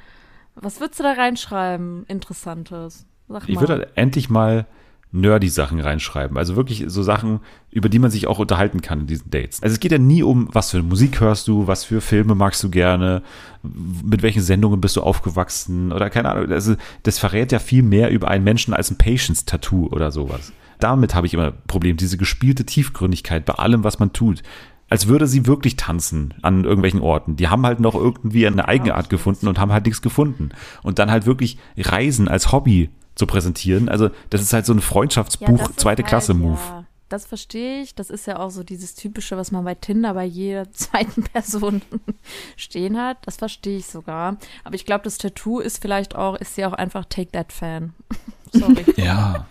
[0.55, 2.05] was würdest du da reinschreiben?
[2.09, 3.07] Interessantes.
[3.29, 3.61] Sag ich mal.
[3.61, 4.67] würde endlich mal
[5.13, 6.39] nerdy Sachen reinschreiben.
[6.39, 9.63] Also wirklich so Sachen, über die man sich auch unterhalten kann in diesen Dates.
[9.63, 12.63] Also es geht ja nie um, was für Musik hörst du, was für Filme magst
[12.65, 13.23] du gerne,
[13.63, 16.51] mit welchen Sendungen bist du aufgewachsen oder keine Ahnung.
[16.51, 20.53] Also das verrät ja viel mehr über einen Menschen als ein Patience-Tattoo oder sowas.
[20.79, 24.43] Damit habe ich immer ein Problem, diese gespielte Tiefgründigkeit bei allem, was man tut.
[24.89, 27.37] Als würde sie wirklich tanzen an irgendwelchen Orten.
[27.37, 30.51] Die haben halt noch irgendwie eine Eigenart gefunden und haben halt nichts gefunden.
[30.83, 33.89] Und dann halt wirklich Reisen als Hobby zu präsentieren.
[33.89, 36.59] Also das ist halt so ein Ja, Freundschaftsbuch, ist zweite halt, Klasse Move.
[36.59, 37.95] Ja, das verstehe ich.
[37.95, 41.83] Das ist ja auch so dieses typische, was man bei Tinder bei jeder zweiten Person
[42.57, 43.19] stehen hat.
[43.27, 44.39] Das verstehe ich sogar.
[44.65, 47.93] Aber ich glaube, das Tattoo ist vielleicht auch, ist sie auch einfach Take That Fan.
[48.53, 48.85] Sorry.
[48.97, 49.47] Ja.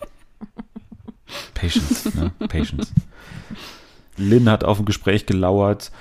[1.54, 2.32] Patience, ne?
[2.48, 2.94] Patience.
[4.18, 5.92] Lynn hat auf ein Gespräch gelauert.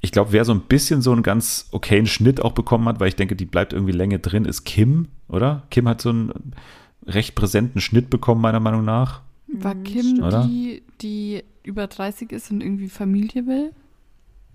[0.00, 3.08] Ich glaube, wer so ein bisschen so einen ganz okayen Schnitt auch bekommen hat, weil
[3.08, 5.62] ich denke, die bleibt irgendwie länger drin, ist Kim, oder?
[5.70, 6.54] Kim hat so einen
[7.06, 9.22] recht präsenten Schnitt bekommen, meiner Meinung nach.
[9.46, 10.22] War Mhm, Kim.
[10.22, 10.44] Oder?
[10.44, 13.72] die, die über 30 ist und irgendwie Familie will?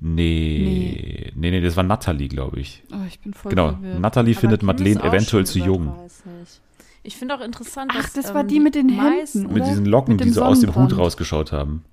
[0.01, 2.83] Nee, nee, nee, das war Natalie, glaube ich.
[2.91, 3.99] Oh, ich bin voll Genau, verwirrt.
[3.99, 5.88] Natalie Aber findet Kim Madeleine eventuell zu jung.
[5.88, 6.62] 30.
[7.03, 9.85] Ich finde auch interessant, Ach, dass das war ähm, die mit den Händen, Mit diesen
[9.85, 11.83] Locken, Mit die so aus dem Hut rausgeschaut haben.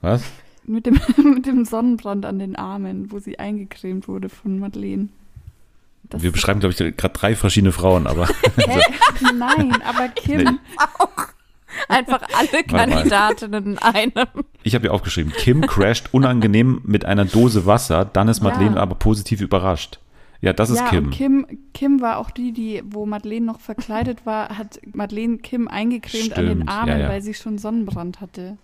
[0.00, 0.22] Was?
[0.64, 0.98] Mit dem,
[1.34, 5.08] mit dem Sonnenbrand an den Armen, wo sie eingecremt wurde von Madeleine.
[6.12, 8.80] Das Wir beschreiben, glaube ich, gerade drei verschiedene Frauen, aber Hä?
[9.34, 10.42] Nein, aber Kim.
[10.44, 10.50] Nee.
[11.88, 12.62] Einfach alle.
[12.64, 14.12] Kandidatinnen in einem.
[14.62, 18.82] Ich habe ja aufgeschrieben, Kim crasht unangenehm mit einer Dose Wasser, dann ist Madeleine Ja.
[18.82, 19.98] aber positiv überrascht.
[20.42, 21.04] Ja, das ist ja, Kim.
[21.04, 25.68] und Kim, Kim war auch die, die, wo Madeleine noch verkleidet war, hat Madeleine Kim
[25.68, 27.08] eingecremt an den Stimmt, Armen, ja, ja.
[27.08, 28.58] weil sie schon Sonnenbrand hatte.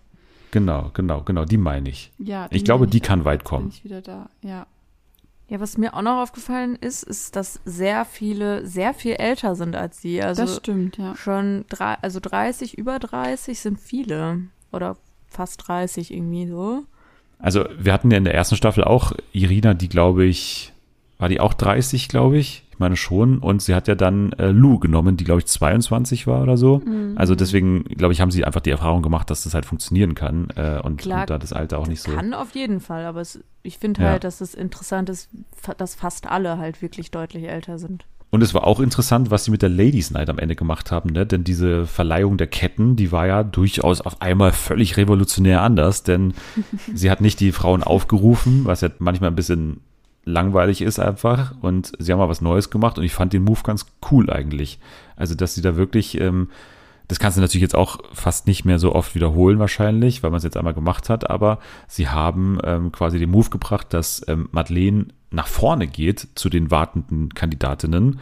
[0.50, 2.10] Genau, genau, genau, die meine ich.
[2.18, 3.06] Ja, Ich glaube, die auch.
[3.06, 3.68] kann weit kommen.
[3.68, 4.66] Bin ich wieder da, ja.
[5.48, 9.74] Ja, was mir auch noch aufgefallen ist, ist, dass sehr viele sehr viel älter sind
[9.74, 10.22] als sie.
[10.22, 11.16] Also das stimmt, ja.
[11.16, 14.42] schon drei, also 30, über 30 sind viele.
[14.72, 14.96] Oder
[15.28, 16.84] fast 30 irgendwie so.
[17.38, 20.72] Also, wir hatten ja in der ersten Staffel auch Irina, die, glaube ich,
[21.18, 22.64] war die auch 30, glaube ich?
[22.78, 23.38] Ich meine schon.
[23.38, 26.78] Und sie hat ja dann äh, Lou genommen, die, glaube ich, 22 war oder so.
[26.86, 27.14] Mhm.
[27.16, 30.46] Also deswegen, glaube ich, haben sie einfach die Erfahrung gemacht, dass das halt funktionieren kann.
[30.54, 32.12] Äh, und, Klar, und da das Alter auch nicht so.
[32.12, 34.10] Kann auf jeden Fall, aber es, ich finde Ja.
[34.10, 35.28] halt, dass es interessant ist,
[35.76, 38.06] dass fast alle halt wirklich deutlich älter sind.
[38.30, 41.10] Und es war auch interessant, was sie mit der Ladies Night am Ende gemacht haben,
[41.10, 41.26] ne?
[41.26, 46.34] Denn diese Verleihung der Ketten, die war ja durchaus auf einmal völlig revolutionär anders, denn
[46.94, 49.80] sie hat nicht die Frauen aufgerufen, was ja manchmal ein bisschen
[50.28, 51.54] langweilig ist einfach.
[51.60, 54.78] Und sie haben mal was Neues gemacht und ich fand den Move ganz cool eigentlich.
[55.16, 56.48] Also, dass sie da wirklich, ähm,
[57.08, 60.38] das kannst du natürlich jetzt auch fast nicht mehr so oft wiederholen wahrscheinlich, weil man
[60.38, 64.48] es jetzt einmal gemacht hat, aber sie haben ähm, quasi den Move gebracht, dass ähm,
[64.52, 68.20] Madeleine nach vorne geht zu den wartenden Kandidatinnen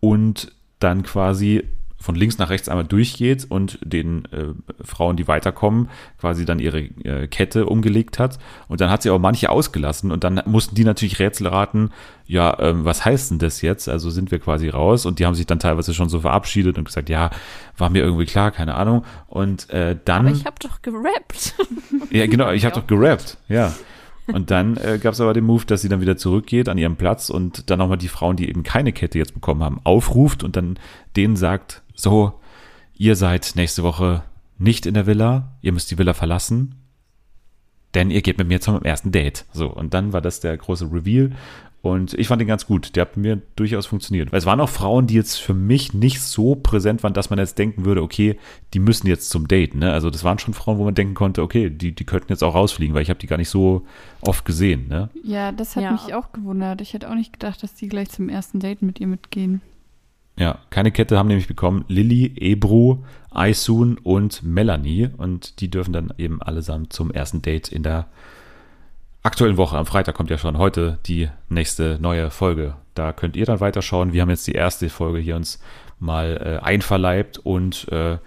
[0.00, 1.64] und dann quasi
[1.98, 6.80] von links nach rechts einmal durchgeht und den äh, Frauen, die weiterkommen, quasi dann ihre
[6.80, 8.38] äh, Kette umgelegt hat.
[8.68, 11.90] Und dann hat sie auch manche ausgelassen und dann mussten die natürlich Rätsel raten,
[12.26, 13.88] ja, ähm, was heißt denn das jetzt?
[13.88, 16.84] Also sind wir quasi raus und die haben sich dann teilweise schon so verabschiedet und
[16.84, 17.30] gesagt, ja,
[17.76, 19.04] war mir irgendwie klar, keine Ahnung.
[19.26, 20.26] Und äh, dann.
[20.26, 21.54] Aber ich habe doch gerappt.
[22.10, 23.74] Ja, genau, ich habe doch gerappt, ja.
[24.32, 26.96] Und dann äh, gab es aber den Move, dass sie dann wieder zurückgeht an ihren
[26.96, 30.56] Platz und dann nochmal die Frauen, die eben keine Kette jetzt bekommen haben, aufruft und
[30.56, 30.78] dann
[31.16, 32.34] denen sagt, so,
[32.94, 34.22] ihr seid nächste Woche
[34.58, 36.74] nicht in der Villa, ihr müsst die Villa verlassen,
[37.94, 39.44] denn ihr geht mit mir zum ersten Date.
[39.52, 41.32] So, und dann war das der große Reveal
[41.80, 42.96] und ich fand den ganz gut.
[42.96, 44.32] Der hat bei mir durchaus funktioniert.
[44.32, 47.38] Weil es waren auch Frauen, die jetzt für mich nicht so präsent waren, dass man
[47.38, 48.36] jetzt denken würde, okay,
[48.74, 49.74] die müssen jetzt zum Date.
[49.74, 49.92] Ne?
[49.92, 52.54] Also das waren schon Frauen, wo man denken konnte, okay, die, die könnten jetzt auch
[52.54, 53.86] rausfliegen, weil ich habe die gar nicht so
[54.20, 54.88] oft gesehen.
[54.88, 55.08] Ne?
[55.22, 55.92] Ja, das hat Ja.
[55.92, 56.80] mich auch gewundert.
[56.80, 59.62] Ich hätte auch nicht gedacht, dass die gleich zum ersten Date mit ihr mitgehen.
[60.38, 62.98] Ja, keine Kette haben nämlich bekommen Lilly, Ebru,
[63.30, 65.10] Aisun und Melanie.
[65.16, 68.06] Und die dürfen dann eben allesamt zum ersten Date in der
[69.22, 69.76] aktuellen Woche.
[69.76, 72.74] Am Freitag kommt ja schon heute die nächste neue Folge.
[72.94, 74.12] Da könnt ihr dann weiterschauen.
[74.12, 75.60] Wir haben jetzt die erste Folge hier uns
[75.98, 78.18] mal äh, einverleibt und äh,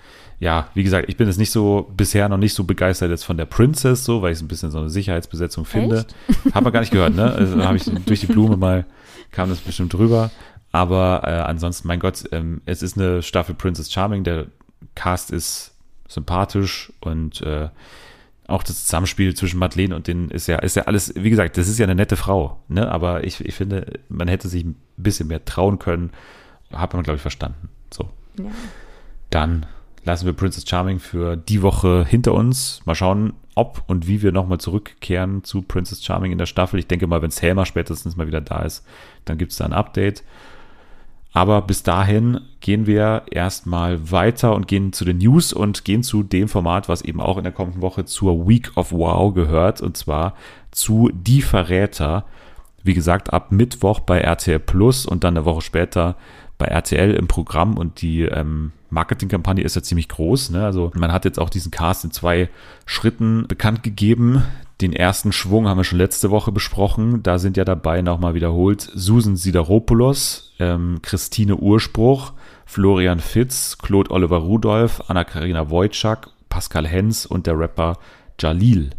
[0.41, 3.37] ja, wie gesagt, ich bin jetzt nicht so, bisher noch nicht so begeistert jetzt von
[3.37, 6.07] der Princess, so, weil ich es ein bisschen so eine Sicherheitsbesetzung finde.
[6.51, 7.31] Hat man gar nicht gehört, ne?
[7.31, 8.85] Also habe ich durch die Blume mal,
[9.29, 10.31] kam das bestimmt drüber.
[10.71, 14.47] Aber äh, ansonsten, mein Gott, ähm, es ist eine Staffel Princess Charming, der
[14.95, 15.75] Cast ist
[16.07, 17.69] sympathisch und äh,
[18.47, 21.67] auch das Zusammenspiel zwischen Madeleine und den ist ja, ist ja alles, wie gesagt, das
[21.67, 22.91] ist ja eine nette Frau, ne?
[22.91, 26.11] Aber ich, ich finde, man hätte sich ein bisschen mehr trauen können.
[26.71, 27.69] Hat man, glaube ich, verstanden.
[27.91, 28.09] So.
[28.37, 28.45] Ja.
[29.29, 29.65] Dann
[30.03, 32.81] lassen wir Princess Charming für die Woche hinter uns.
[32.85, 36.79] Mal schauen, ob und wie wir nochmal zurückkehren zu Princess Charming in der Staffel.
[36.79, 38.85] Ich denke mal, wenn Selma spätestens mal wieder da ist,
[39.25, 40.23] dann gibt es da ein Update.
[41.33, 46.23] Aber bis dahin gehen wir erstmal weiter und gehen zu den News und gehen zu
[46.23, 49.95] dem Format, was eben auch in der kommenden Woche zur Week of Wow gehört, und
[49.95, 50.35] zwar
[50.71, 52.25] zu Die Verräter.
[52.83, 56.15] Wie gesagt, ab Mittwoch bei RTL Plus und dann eine Woche später
[56.57, 60.51] bei RTL im Programm und die ähm, Marketingkampagne ist ja ziemlich groß.
[60.51, 60.63] Ne?
[60.65, 62.49] Also man hat jetzt auch diesen Cast in zwei
[62.85, 64.43] Schritten bekannt gegeben.
[64.81, 67.21] Den ersten Schwung haben wir schon letzte Woche besprochen.
[67.21, 72.33] Da sind ja dabei nochmal wiederholt Susan Sideropoulos, ähm, Christine Urspruch,
[72.65, 77.99] Florian Fitz, Claude Oliver Rudolph, Anna-Karina Wojcik, Pascal Hens und der Rapper
[78.39, 78.89] Jalil.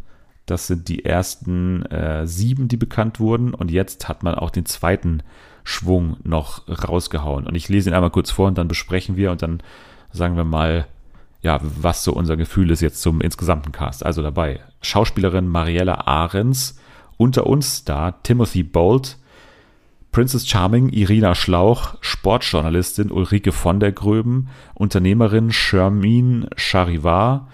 [0.47, 3.53] Das sind die ersten äh, sieben, die bekannt wurden.
[3.53, 5.25] Und jetzt hat man auch den zweiten
[5.65, 7.45] Schwung noch rausgehauen.
[7.45, 9.61] Und ich lese ihn einmal kurz vor und dann besprechen wir und dann
[10.13, 10.87] sagen wir mal,
[11.43, 14.07] ja, was so unser Gefühl ist jetzt zum insgesamten Cast.
[14.07, 16.79] Also dabei Schauspielerin Mariella Ahrens,
[17.17, 19.19] unter uns da Timothy Bolt,
[20.13, 27.49] Princess Charming Irina Schlauch, Sportjournalistin Ulrike von der Gröben, Unternehmerin Shermin Charivar,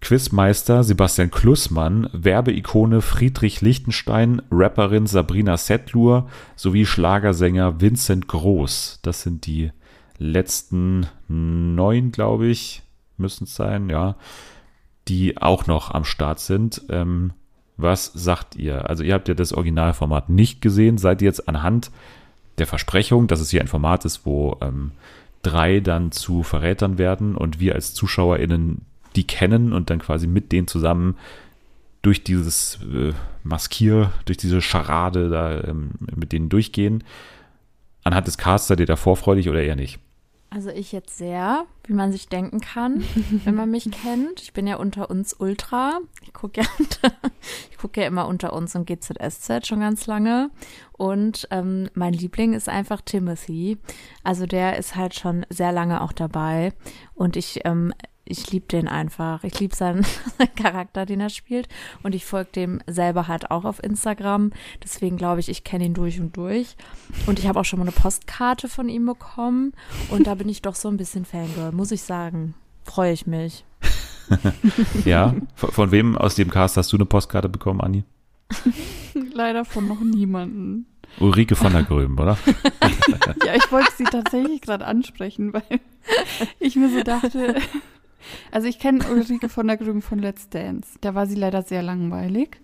[0.00, 9.00] Quizmeister Sebastian Klussmann, Werbeikone Friedrich Lichtenstein, Rapperin Sabrina Settlur sowie Schlagersänger Vincent Groß.
[9.02, 9.70] Das sind die
[10.20, 12.82] letzten neun, glaube ich,
[13.16, 14.16] müssen es sein, ja,
[15.08, 16.82] die auch noch am Start sind.
[16.90, 17.32] Ähm,
[17.76, 18.88] was sagt ihr?
[18.88, 20.98] Also ihr habt ja das Originalformat nicht gesehen.
[20.98, 21.90] Seid ihr jetzt anhand
[22.58, 24.92] der Versprechung, dass es hier ein Format ist, wo ähm,
[25.42, 28.82] drei dann zu Verrätern werden und wir als ZuschauerInnen
[29.16, 31.16] die kennen und dann quasi mit denen zusammen
[32.02, 37.02] durch dieses äh, Maskier, durch diese Scharade da ähm, mit denen durchgehen.
[38.04, 39.98] Anhand des Casts seid ihr da vorfreudig oder eher nicht?
[40.52, 43.04] Also ich jetzt sehr, wie man sich denken kann,
[43.44, 44.42] wenn man mich kennt.
[44.42, 46.00] Ich bin ja unter uns Ultra.
[46.22, 46.66] Ich gucke ja,
[47.70, 50.50] ich guck ja immer unter uns und GZSZ schon ganz lange.
[50.92, 53.78] Und ähm, mein Liebling ist einfach Timothy.
[54.24, 56.72] Also der ist halt schon sehr lange auch dabei.
[57.14, 57.94] Und ich ähm,
[58.30, 59.44] ich liebe den einfach.
[59.44, 60.04] Ich liebe seinen,
[60.38, 61.68] seinen Charakter, den er spielt.
[62.02, 64.52] Und ich folge dem selber halt auch auf Instagram.
[64.82, 66.76] Deswegen glaube ich, ich kenne ihn durch und durch.
[67.26, 69.72] Und ich habe auch schon mal eine Postkarte von ihm bekommen.
[70.10, 72.54] Und da bin ich doch so ein bisschen Fangirl, muss ich sagen.
[72.84, 73.64] Freue ich mich.
[75.04, 78.04] ja, von, von wem aus dem Cast hast du eine Postkarte bekommen, Anni?
[79.34, 80.86] Leider von noch niemanden.
[81.18, 82.38] Ulrike von der Gröben, oder?
[83.44, 85.80] ja, ich wollte sie tatsächlich gerade ansprechen, weil
[86.60, 87.56] ich mir so dachte,
[88.50, 90.98] also ich kenne Ulrike von der Grüben von Let's Dance.
[91.00, 92.60] Da war sie leider sehr langweilig.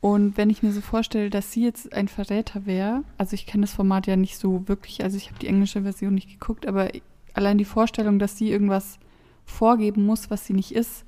[0.00, 3.62] Und wenn ich mir so vorstelle, dass sie jetzt ein Verräter wäre, also ich kenne
[3.62, 6.90] das Format ja nicht so wirklich, also ich habe die englische Version nicht geguckt, aber
[7.32, 8.98] allein die Vorstellung, dass sie irgendwas
[9.46, 11.06] vorgeben muss, was sie nicht ist,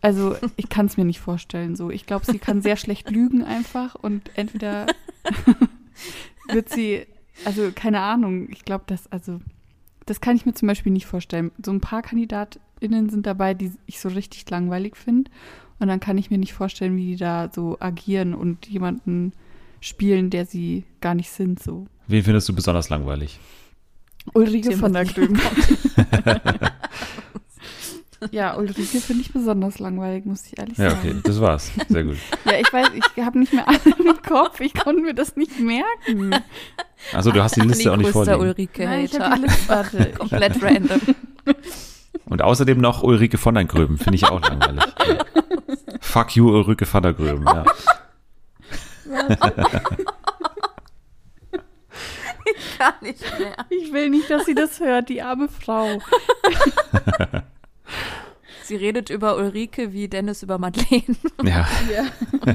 [0.00, 1.76] also ich kann es mir nicht vorstellen.
[1.76, 4.86] So, ich glaube, sie kann sehr schlecht lügen einfach und entweder
[6.48, 7.06] wird sie,
[7.44, 8.48] also keine Ahnung.
[8.50, 9.40] Ich glaube, dass also
[10.06, 11.52] das kann ich mir zum Beispiel nicht vorstellen.
[11.64, 15.30] So ein paar KandidatInnen sind dabei, die ich so richtig langweilig finde.
[15.78, 19.32] Und dann kann ich mir nicht vorstellen, wie die da so agieren und jemanden
[19.80, 21.62] spielen, der sie gar nicht sind.
[21.62, 21.86] So.
[22.06, 23.38] Wen findest du besonders langweilig?
[24.32, 25.38] Ulrike von der Grüben.
[28.30, 31.00] ja, Ulrike finde ich besonders langweilig, muss ich ehrlich Ja, sagen.
[31.10, 31.70] okay, das war's.
[31.88, 32.16] Sehr gut.
[32.44, 34.60] Ja, ich weiß, ich habe nicht mehr alle im Kopf.
[34.60, 36.34] Ich konnte mir das nicht merken.
[37.12, 38.40] Also du hast die Liste auch nicht vorliegen.
[38.40, 39.68] Ulrike Nein, ich habe die Liste.
[39.68, 40.08] Warte.
[40.12, 41.00] Ich, Komplett random.
[42.26, 44.84] Und außerdem noch Ulrike von der Gröben, finde ich auch langweilig.
[45.06, 45.24] Ja.
[46.00, 47.64] Fuck you, Ulrike von der Gröben, ja.
[52.78, 53.54] Gar nicht mehr.
[53.70, 55.98] ich will nicht, dass sie das hört, die arme Frau.
[58.64, 61.16] Sie redet über Ulrike wie Dennis über Madeleine.
[61.42, 61.68] ja.
[61.92, 62.54] Ja.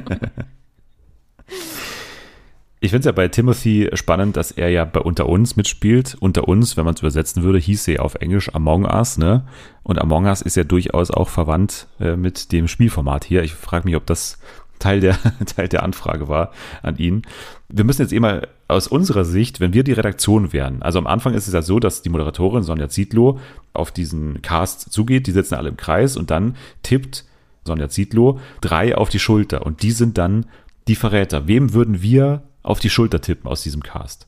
[2.82, 6.16] Ich finde es ja bei Timothy spannend, dass er ja bei Unter uns mitspielt.
[6.18, 9.46] Unter uns, wenn man es übersetzen würde, hieß er auf Englisch Among Us, ne?
[9.82, 13.42] Und Among Us ist ja durchaus auch verwandt äh, mit dem Spielformat hier.
[13.42, 14.38] Ich frage mich, ob das
[14.80, 15.16] Teil der,
[15.46, 16.50] Teil der Anfrage war
[16.82, 17.22] an ihn.
[17.68, 21.34] Wir müssen jetzt mal aus unserer Sicht, wenn wir die Redaktion wären, also am Anfang
[21.34, 23.38] ist es ja so, dass die Moderatorin Sonja Zietlow
[23.72, 27.24] auf diesen Cast zugeht, die sitzen alle im Kreis und dann tippt
[27.64, 30.46] Sonja Zietlow drei auf die Schulter und die sind dann
[30.88, 31.46] die Verräter.
[31.46, 34.26] Wem würden wir auf die Schulter tippen aus diesem Cast?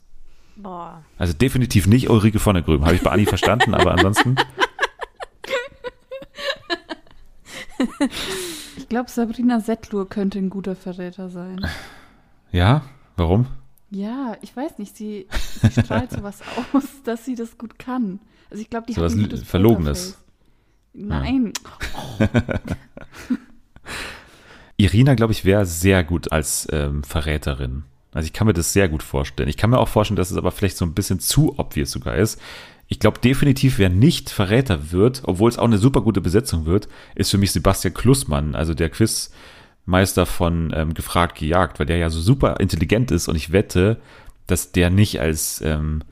[0.57, 1.03] Boah.
[1.19, 2.85] Also definitiv nicht Ulrike von der Gröben.
[2.85, 4.37] Habe ich bei Anni verstanden, aber ansonsten.
[8.83, 11.65] Ich glaube, Sabrina Settlur könnte ein guter Verräter sein.
[12.51, 12.83] Ja,
[13.17, 13.47] warum?
[13.91, 16.41] Ja, ich weiß nicht, sie, sie strahlt sowas
[16.73, 18.19] aus, dass sie das gut kann.
[18.51, 20.19] Also ich glaube, die Sowas hat ein gutes Verlogenes.
[20.95, 21.53] Nein,
[24.77, 27.85] Irina, glaube ich, wäre sehr gut als ähm, Verräterin.
[28.13, 29.49] Also ich kann mir das sehr gut vorstellen.
[29.49, 32.17] Ich kann mir auch vorstellen, dass es aber vielleicht so ein bisschen zu obvious sogar
[32.17, 32.41] ist.
[32.89, 36.89] Ich glaube definitiv, wer nicht Verräter wird, obwohl es auch eine super gute Besetzung wird,
[37.15, 42.11] ist für mich Sebastian Klussmann, also der Quizmeister von ähm, Gefragt gejagt, weil der ja
[42.11, 43.99] so super intelligent ist und ich wette,
[44.47, 46.03] dass der nicht als ähm,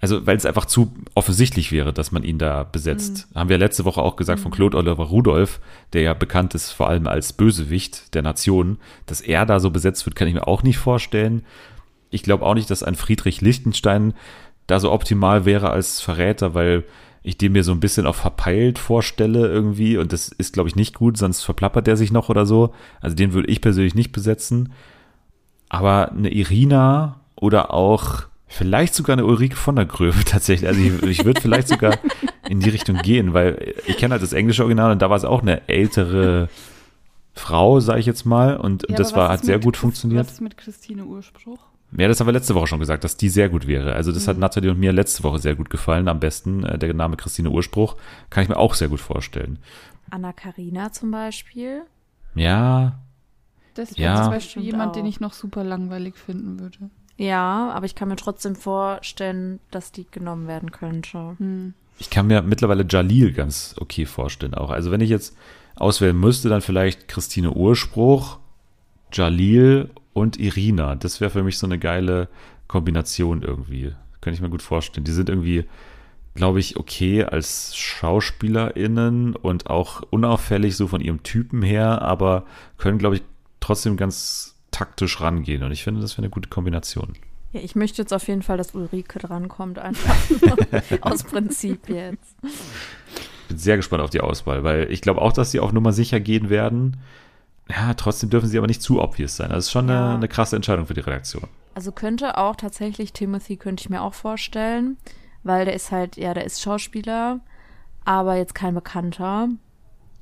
[0.00, 3.26] also, weil es einfach zu offensichtlich wäre, dass man ihn da besetzt.
[3.34, 5.60] Haben wir letzte Woche auch gesagt von Claude Oliver Rudolph,
[5.92, 10.06] der ja bekannt ist vor allem als Bösewicht der Nation, dass er da so besetzt
[10.06, 11.44] wird, kann ich mir auch nicht vorstellen.
[12.10, 14.14] Ich glaube auch nicht, dass ein Friedrich Lichtenstein
[14.68, 16.84] da so optimal wäre als Verräter, weil
[17.24, 20.76] ich den mir so ein bisschen auch verpeilt vorstelle irgendwie und das ist, glaube ich,
[20.76, 22.72] nicht gut, sonst verplappert der sich noch oder so.
[23.00, 24.72] Also den würde ich persönlich nicht besetzen.
[25.68, 30.68] Aber eine Irina oder auch vielleicht sogar eine Ulrike von der Gröbe tatsächlich.
[30.68, 31.98] Also ich, ich würde vielleicht sogar
[32.48, 35.24] in die Richtung gehen, weil ich kenne halt das englische Original und da war es
[35.24, 36.48] auch eine ältere
[37.34, 39.76] Frau, sage ich jetzt mal, und, und Ja, das aber war hat sehr mit- gut
[39.76, 40.26] funktioniert.
[40.26, 41.58] Was ist mit Christine Urspruch?
[41.96, 43.94] Ja, das haben wir letzte Woche schon gesagt, dass die sehr gut wäre.
[43.94, 44.40] Also das hat Mhm.
[44.40, 46.08] Nathalie und mir letzte Woche sehr gut gefallen.
[46.08, 47.96] Am besten äh, der Name Christine Urspruch
[48.28, 49.58] kann ich mir auch sehr gut vorstellen.
[50.10, 51.82] Anna Karina zum Beispiel.
[52.34, 52.98] Ja,
[53.74, 54.12] Das Ja.
[54.14, 54.92] wäre zum Beispiel jemand, auch.
[54.92, 56.90] den ich noch super langweilig finden würde.
[57.18, 61.34] Ja, aber ich kann mir trotzdem vorstellen, dass die genommen werden könnte.
[61.38, 61.74] Hm.
[61.98, 64.70] ich kann mir mittlerweile Jalil ganz okay vorstellen auch.
[64.70, 65.36] Also wenn ich jetzt
[65.74, 68.38] auswählen müsste, dann vielleicht Christine Urspruch,
[69.12, 70.94] Jalil und Irina.
[70.94, 72.28] Das wäre für mich so eine geile
[72.68, 73.92] Kombination irgendwie.
[74.20, 75.04] Könnte ich mir gut vorstellen.
[75.04, 75.64] Die sind irgendwie,
[76.34, 82.44] glaube ich, okay als SchauspielerInnen und auch unauffällig so von ihrem Typen her, aber
[82.76, 83.22] können, glaube ich,
[83.58, 85.62] trotzdem ganz taktisch rangehen.
[85.62, 87.14] Und ich finde, das wäre eine gute Kombination.
[87.52, 90.14] Ja, ich möchte jetzt auf jeden Fall, dass Ulrike drankommt, einfach
[91.00, 92.36] aus Prinzip jetzt.
[93.48, 96.20] bin sehr gespannt auf die Auswahl, weil ich glaube auch, dass sie auf Nummer sicher
[96.20, 96.98] gehen werden.
[97.70, 99.50] Ja, trotzdem dürfen sie aber nicht zu obvious sein.
[99.50, 100.06] Das ist schon Ja.
[100.06, 101.44] eine, eine krasse Entscheidung für die Redaktion.
[101.74, 104.96] Also könnte auch tatsächlich Timothy, könnte ich mir auch vorstellen,
[105.42, 107.40] weil der ist halt, ja, der ist Schauspieler,
[108.04, 109.48] aber jetzt kein Bekannter.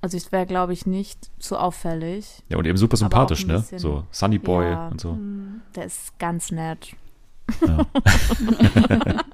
[0.00, 2.42] Also es wäre, glaube ich, nicht so auffällig.
[2.48, 3.64] Ja, und eben super sympathisch, ne?
[3.76, 4.88] So Sunny Boy Ja.
[4.88, 5.18] und so.
[5.74, 6.94] Der ist ganz nett.
[7.66, 7.86] Ja.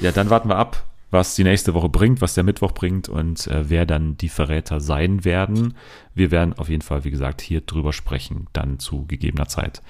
[0.00, 3.46] ja, dann warten wir ab, was die nächste Woche bringt, was der Mittwoch bringt und
[3.48, 5.74] äh, wer dann die Verräter sein werden.
[6.14, 9.82] Wir werden auf jeden Fall, wie gesagt, hier drüber sprechen, dann zu gegebener Zeit.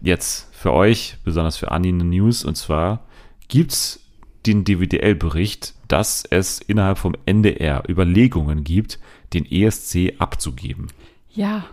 [0.00, 3.04] Jetzt für euch, besonders für Anni, eine News und zwar
[3.48, 4.00] gibt's
[4.46, 8.98] den DWDL-Bericht, dass es innerhalb vom NDR Überlegungen gibt,
[9.34, 10.88] den ESC abzugeben.
[11.30, 11.64] Ja,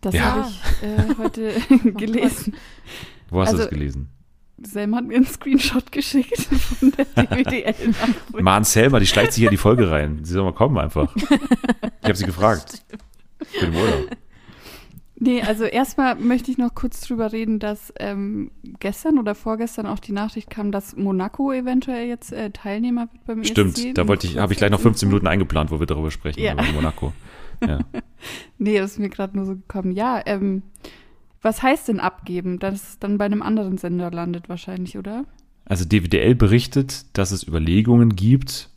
[0.00, 0.22] das Ja.
[0.22, 1.52] habe ich äh, heute
[1.92, 2.54] gelesen.
[3.30, 4.08] Wo hast du Also- das gelesen?
[4.60, 7.74] Sam hat mir einen Screenshot geschickt von der DWDL.
[8.40, 10.24] Mann, Selma, die schleicht sich hier in die Folge rein.
[10.24, 11.14] Sie soll mal kommen einfach.
[11.14, 12.82] Ich habe sie gefragt.
[13.52, 14.06] Ich bin im Urlaub.
[15.20, 19.98] Nee, also erstmal möchte ich noch kurz drüber reden, dass ähm, gestern oder vorgestern auch
[19.98, 23.50] die Nachricht kam, dass Monaco eventuell jetzt äh, Teilnehmer wird beim ESC.
[23.50, 26.40] Stimmt, da wollte ich, habe ich gleich noch 15 Minuten eingeplant, wo wir darüber sprechen,
[26.40, 26.52] Ja.
[26.52, 27.12] über Monaco.
[27.66, 27.80] Ja.
[28.58, 29.92] Nee, das ist mir gerade nur so gekommen.
[29.92, 30.62] Ja, ähm,
[31.40, 32.58] was heißt denn abgeben?
[32.58, 35.24] Dass es dann bei einem anderen Sender landet wahrscheinlich, oder?
[35.64, 38.70] Also DWDL berichtet, dass es Überlegungen gibt,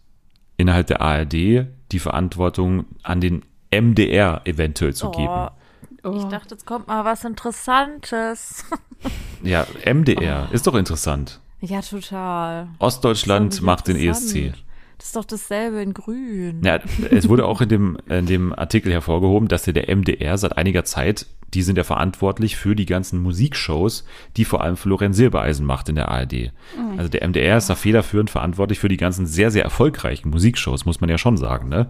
[0.57, 5.47] innerhalb der ARD die Verantwortung an den MDR eventuell zu geben.
[6.03, 6.15] Oh.
[6.17, 8.65] Ich dachte, jetzt kommt mal was Interessantes.
[9.43, 11.39] Ja, MDR ist doch interessant.
[11.61, 12.67] ja, total.
[12.77, 14.09] Ostdeutschland macht den E.
[14.09, 14.53] ESC.
[14.99, 16.61] Das ist doch dasselbe in grün.
[16.63, 16.77] Ja,
[17.09, 21.25] es wurde auch in dem, in dem Artikel hervorgehoben, dass der MDR seit einiger Zeit,
[21.55, 24.05] die sind ja verantwortlich für die ganzen Musikshows,
[24.37, 26.51] die vor allem Florian Silbereisen macht in der ARD.
[26.97, 31.01] Also der MDR ist da federführend verantwortlich für die ganzen sehr, sehr erfolgreichen Musikshows, muss
[31.01, 31.87] man ja schon sagen, ne?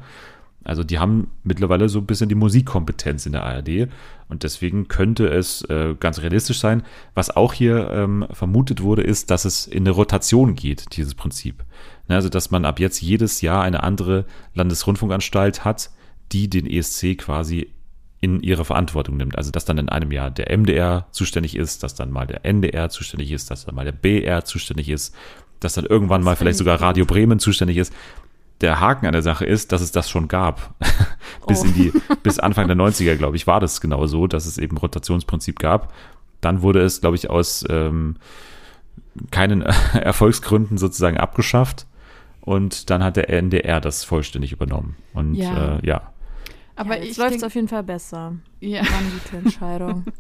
[0.64, 3.90] Also die haben mittlerweile so ein bisschen die Musikkompetenz in der ARD
[4.30, 6.84] und deswegen könnte es äh, ganz realistisch sein.
[7.16, 11.64] Was auch hier ähm, vermutet wurde, ist, dass es in eine Rotation geht, dieses Prinzip.
[12.08, 15.90] Ne, also dass man ab jetzt jedes Jahr eine andere Landesrundfunkanstalt hat,
[16.32, 17.74] die den ESC quasi
[18.22, 19.38] in ihre Verantwortung nimmt.
[19.38, 22.90] Also dass dann in einem Jahr der MDR zuständig ist, dass dann mal der NDR
[22.90, 25.16] zuständig ist, dass dann mal der BR zuständig ist,
[25.60, 27.94] dass dann irgendwann mal vielleicht sogar Radio Bremen zuständig ist.
[28.62, 30.76] Der Haken an der Sache ist, dass es das schon gab.
[31.48, 31.66] bis Oh.
[31.66, 31.94] in die,
[32.24, 35.94] bis Anfang der 90er, glaube ich, war das genau so, dass es eben Rotationsprinzip gab.
[36.42, 38.18] Dann wurde es, glaube ich, aus ähm,
[39.32, 39.62] keinen
[39.94, 41.88] Erfolgsgründen sozusagen abgeschafft.
[42.42, 44.96] Und dann hat der NDR das vollständig übernommen.
[45.14, 45.78] Und Ja.
[45.78, 46.12] äh, ja.
[46.76, 48.34] Aber ja, ich jetzt läuft es auf jeden Fall besser.
[48.60, 48.82] Ja.
[48.82, 50.06] War eine gute Entscheidung.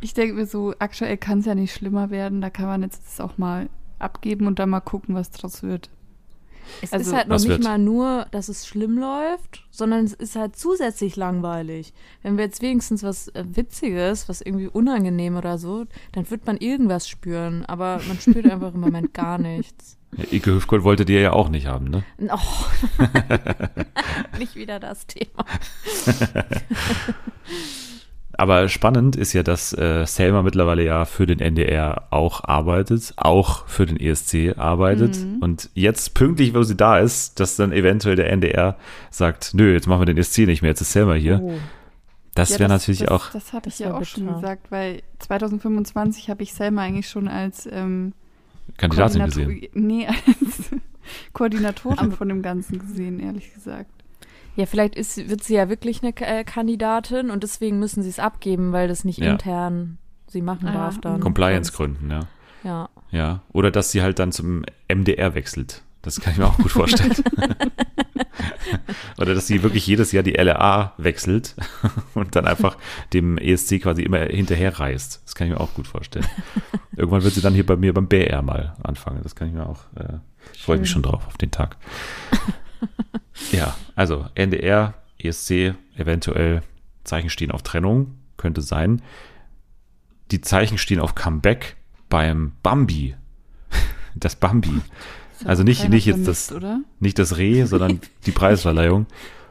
[0.00, 2.42] Ich denke mir so, aktuell kann es ja nicht schlimmer werden.
[2.42, 5.88] Da kann man jetzt das auch mal abgeben und dann mal gucken, was draus wird.
[6.82, 7.62] Es Also, ist halt noch nicht wird?
[7.62, 11.92] mal nur, dass es schlimm läuft, sondern es ist halt zusätzlich langweilig.
[12.22, 16.56] Wenn wir jetzt wenigstens was äh, Witziges, was irgendwie unangenehm oder so, dann wird man
[16.56, 17.64] irgendwas spüren.
[17.66, 19.98] Aber man spürt einfach im Moment gar nichts.
[20.16, 22.04] Ja, Ike Hüfgold wolltet ihr ja auch nicht haben, ne?
[22.30, 22.38] Oh.
[24.38, 25.44] nicht wieder das Thema.
[28.38, 33.66] Aber spannend ist ja, dass äh, Selma mittlerweile ja für den NDR auch arbeitet, auch
[33.66, 35.16] für den ESC arbeitet.
[35.16, 35.38] Mhm.
[35.40, 38.76] Und jetzt pünktlich, wo sie da ist, dass dann eventuell der NDR
[39.10, 41.40] sagt, nö, jetzt machen wir den ESC nicht mehr, jetzt ist Selma hier.
[41.42, 41.54] Oh.
[42.34, 45.02] Das Ja, wäre natürlich das, auch, Das habe ich das ja auch schon gesagt, weil
[45.20, 48.12] 2025 habe ich Selma eigentlich schon als ähm,
[48.76, 49.68] Kandidatin gesehen.
[49.74, 50.70] Nee, als
[51.32, 53.90] Koordinatorin von dem Ganzen gesehen, ehrlich gesagt.
[54.56, 58.18] Ja, vielleicht ist, wird sie ja wirklich eine äh, Kandidatin und deswegen müssen sie es
[58.18, 59.32] abgeben, weil das nicht Ja.
[59.32, 59.98] intern
[60.28, 61.20] sie machen Ah, darf dann.
[61.20, 62.20] Compliance-Gründen, ja.
[62.64, 62.88] Ja.
[63.10, 63.42] Ja.
[63.52, 65.82] Oder dass sie halt dann zum MDR wechselt.
[66.02, 67.14] Das kann ich mir auch gut vorstellen.
[69.18, 71.54] Oder dass sie wirklich jedes Jahr die LRA wechselt
[72.14, 72.76] und dann einfach
[73.12, 75.22] dem ESC quasi immer hinterher reist.
[75.24, 76.26] Das kann ich mir auch gut vorstellen.
[76.96, 79.20] Irgendwann wird sie dann hier bei mir beim BR mal anfangen.
[79.22, 80.18] Das kann ich mir auch, äh,
[80.58, 81.76] freue ich mich schon drauf auf den Tag.
[83.52, 86.62] Ja, also NDR, ESC, eventuell
[87.04, 89.02] Zeichen stehen auf Trennung, könnte sein.
[90.30, 91.76] Die Zeichen stehen auf Comeback
[92.08, 93.14] beim Bambi.
[94.16, 94.70] Das Bambi.
[95.40, 96.80] Ja Also nicht- nicht jetzt das- Oder?
[97.00, 99.06] Nicht das Reh, sondern die Preisverleihung.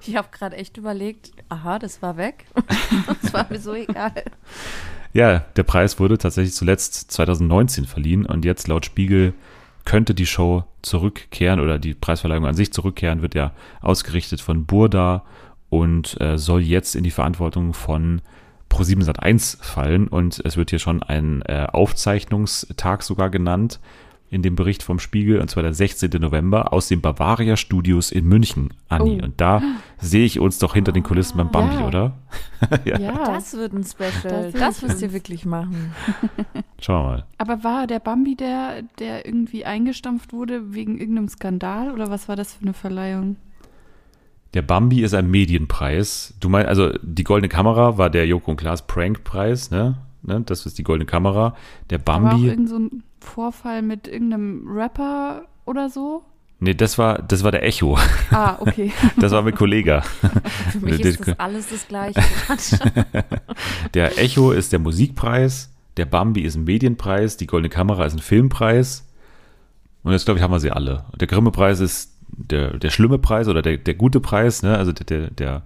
[0.06, 2.46] Ich habe gerade echt überlegt, aha, das war weg.
[3.22, 4.14] das war mir so egal.
[5.14, 9.34] Ja, der Preis wurde tatsächlich zuletzt 2019 verliehen und jetzt laut Spiegel
[9.86, 15.24] könnte die Show zurückkehren oder die Preisverleihung an sich zurückkehren, wird ja ausgerichtet von Burda
[15.70, 18.22] und äh, soll jetzt in die Verantwortung von
[18.70, 20.08] Pro7 Sat1 fallen.
[20.08, 23.80] Und es wird hier schon ein äh, Aufzeichnungstag sogar genannt
[24.34, 26.10] in dem Bericht vom Spiegel und zwar der 16.
[26.20, 29.20] November aus den Bavaria Studios in München, Anni.
[29.22, 29.26] Oh.
[29.26, 29.62] Und da
[30.00, 31.88] sehe ich uns doch hinter den Kulissen beim Bambi, Ja.
[31.88, 32.14] oder?
[32.86, 33.00] ja.
[33.00, 34.52] Ja, Das wird ein Special.
[34.52, 35.94] Das Das, müsst ihr wirklich machen.
[36.82, 37.26] Schauen wir mal.
[37.38, 42.36] aber war der Bambi der, der irgendwie eingestampft wurde wegen irgendeinem Skandal oder was war
[42.36, 43.38] das für eine Verleihung?
[44.54, 46.34] Der Bambi ist ein Medienpreis.
[46.40, 49.98] Du meinst, also die goldene Kamera war der Joko und Klaas Prankpreis, ne?
[50.22, 50.42] ne?
[50.46, 51.56] Das ist die goldene Kamera.
[51.90, 56.24] Der Da war auch Bambi, irgend so ein Vorfall mit irgendeinem Rapper oder so?
[56.60, 57.98] nee, das war, das war der Echo.
[58.32, 58.94] Ah, okay.
[59.20, 60.02] Das war mit Kollega.
[60.72, 62.22] Für mich Der- ist das alles das Gleiche.
[63.94, 68.20] Der Echo ist der Musikpreis, der Bambi ist ein Medienpreis, die goldene Kamera ist ein
[68.20, 69.08] Filmpreis.
[70.04, 71.06] Und jetzt, glaube ich, haben wir sie alle.
[71.20, 74.78] Der Grimme-Preis ist der, der schlimme Preis oder der, der gute Preis, ne?
[74.78, 75.62] also der, der, der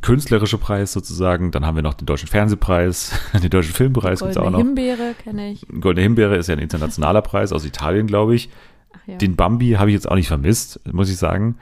[0.00, 1.50] künstlerische Preis sozusagen.
[1.50, 3.12] Dann haben wir noch den Deutschen Fernsehpreis,
[3.42, 4.68] den Deutschen Filmpreis gibt es auch Goldene noch.
[4.68, 5.66] Himbeere kenne ich.
[5.80, 8.50] Goldene Himbeere ist ja ein internationaler Preis aus Italien, glaube ich.
[9.06, 9.16] Ja.
[9.16, 11.56] Den Bambi habe ich jetzt auch nicht vermisst, muss ich sagen.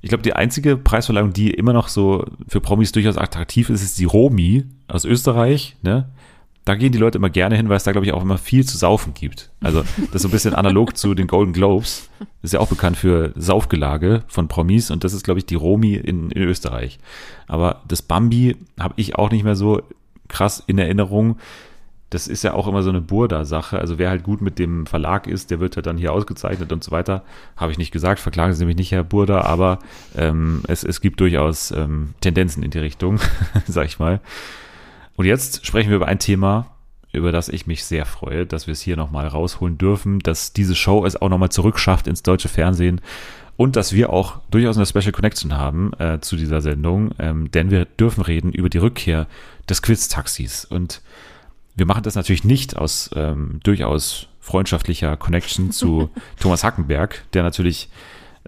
[0.00, 3.98] Ich glaube, die einzige Preisverleihung, die immer noch so für Promis durchaus attraktiv ist, ist
[3.98, 5.76] die Romi aus Österreich.
[5.82, 6.08] Ne?
[6.64, 8.64] Da gehen die Leute immer gerne hin, weil es da, glaube ich, auch immer viel
[8.64, 9.50] zu saufen gibt.
[9.60, 12.08] Also das ist so ein bisschen analog zu den Golden Globes.
[12.20, 15.56] Das ist ja auch bekannt für Saufgelage von Promis und das ist, glaube ich, die
[15.56, 17.00] Romi in, in Österreich.
[17.48, 19.82] Aber das Bambi habe ich auch nicht mehr so
[20.28, 21.36] krass in Erinnerung.
[22.10, 23.78] Das ist ja auch immer so eine Burda-Sache.
[23.78, 26.84] Also wer halt gut mit dem Verlag ist, der wird halt dann hier ausgezeichnet und
[26.84, 27.22] so weiter.
[27.56, 29.78] Habe ich nicht gesagt, verklagen Sie mich nicht, Herr Burda, aber
[30.14, 33.18] ähm, es, es gibt durchaus ähm, Tendenzen in die Richtung,
[33.66, 34.20] sag ich mal.
[35.16, 36.66] Und jetzt sprechen wir über ein Thema,
[37.12, 40.74] über das ich mich sehr freue, dass wir es hier nochmal rausholen dürfen, dass diese
[40.74, 43.00] Show es auch nochmal zurückschafft ins deutsche Fernsehen
[43.56, 47.70] und dass wir auch durchaus eine Special Connection haben äh, zu dieser Sendung, ähm, denn
[47.70, 49.26] wir dürfen reden über die Rückkehr
[49.68, 50.64] des Quiz-Taxis.
[50.64, 51.02] Und
[51.76, 56.10] wir machen das natürlich nicht aus ähm, durchaus freundschaftlicher Connection zu
[56.40, 57.88] Thomas Hackenberg, der natürlich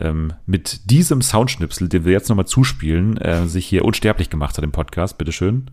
[0.01, 4.65] ähm, mit diesem Soundschnipsel, den wir jetzt nochmal zuspielen, äh, sich hier unsterblich gemacht hat
[4.65, 5.19] im Podcast.
[5.19, 5.71] Bitteschön.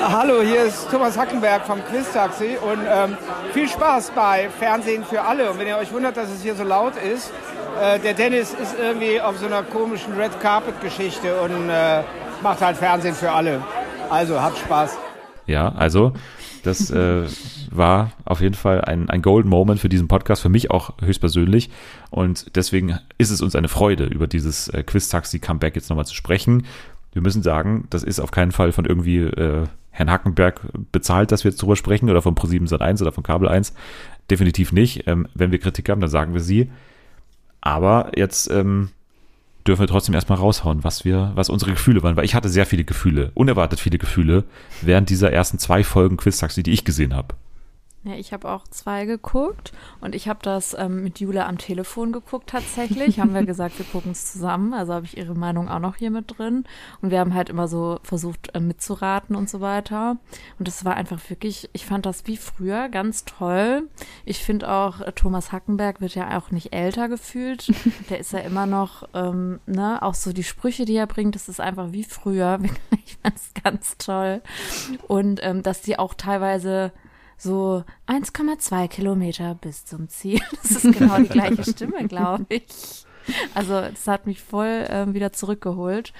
[0.00, 3.16] Hallo, hier ist Thomas Hackenberg vom Quiz-Taxi und ähm,
[3.52, 5.50] viel Spaß bei Fernsehen für alle.
[5.50, 7.32] Und wenn ihr euch wundert, dass es hier so laut ist,
[7.80, 12.02] äh, der Dennis ist irgendwie auf so einer komischen Red Carpet-Geschichte und äh,
[12.42, 13.62] macht halt Fernsehen für alle.
[14.08, 14.96] Also, habt Spaß.
[15.46, 16.12] Ja, also
[16.62, 17.24] das äh,
[17.70, 21.70] war auf jeden Fall ein, ein Golden Moment für diesen Podcast, für mich auch höchstpersönlich.
[22.10, 26.66] Und deswegen ist es uns eine Freude, über dieses äh, Quiz-Taxi-Comeback jetzt nochmal zu sprechen.
[27.12, 30.60] Wir müssen sagen, das ist auf keinen Fall von irgendwie äh, Herrn Hackenberg
[30.92, 33.74] bezahlt, dass wir jetzt drüber sprechen oder von Pro7 Sat1 oder von Kabel 1.
[34.30, 35.06] Definitiv nicht.
[35.06, 36.70] Ähm, wenn wir Kritik haben, dann sagen wir sie.
[37.60, 38.90] Aber jetzt ähm,
[39.66, 42.66] dürfen wir trotzdem erstmal raushauen, was wir, was unsere Gefühle waren, weil ich hatte sehr
[42.66, 44.44] viele Gefühle, unerwartet viele Gefühle,
[44.80, 47.34] während dieser ersten zwei Folgen Quiz Taxi, die ich gesehen habe.
[48.02, 52.12] Ja, ich habe auch zwei geguckt und ich habe das ähm, mit Jule am Telefon
[52.12, 53.20] geguckt tatsächlich.
[53.20, 54.72] haben wir gesagt, wir gucken es zusammen.
[54.72, 56.64] Also habe ich ihre Meinung auch noch hier mit drin.
[57.02, 60.16] Und wir haben halt immer so versucht äh, mitzuraten und so weiter.
[60.58, 63.82] Und das war einfach wirklich, ich fand das wie früher ganz toll.
[64.24, 67.70] Ich finde auch, äh, Thomas Hackenberg wird ja auch nicht älter gefühlt.
[68.08, 71.50] Der ist ja immer noch, ähm, ne, auch so die Sprüche, die er bringt, das
[71.50, 72.60] ist einfach wie früher.
[73.04, 74.40] Ich fand es ganz toll.
[75.08, 76.92] Und ähm, dass die auch teilweise
[77.40, 80.40] so 1,2 Kilometer bis zum Ziel.
[80.62, 83.06] Das ist genau die gleiche Stimme, glaube ich.
[83.54, 86.12] Also es hat mich voll ähm, wieder zurückgeholt.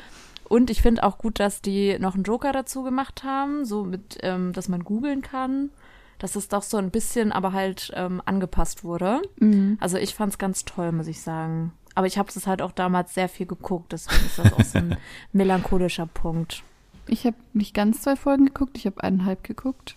[0.49, 4.19] Und ich finde auch gut, dass die noch einen Joker dazu gemacht haben, so mit,
[4.23, 5.71] ähm, dass man googeln kann.
[6.19, 9.23] Dass es doch so ein bisschen aber halt ähm, angepasst wurde.
[9.39, 9.79] Mhm.
[9.81, 11.73] Also ich fand es ganz toll, muss ich sagen.
[11.95, 14.79] Aber ich habe es halt auch damals sehr viel geguckt, deswegen ist das auch so
[14.79, 14.97] ein
[15.33, 16.63] melancholischer Punkt.
[17.07, 19.97] Ich habe nicht ganz zwei Folgen geguckt, ich habe eineinhalb geguckt.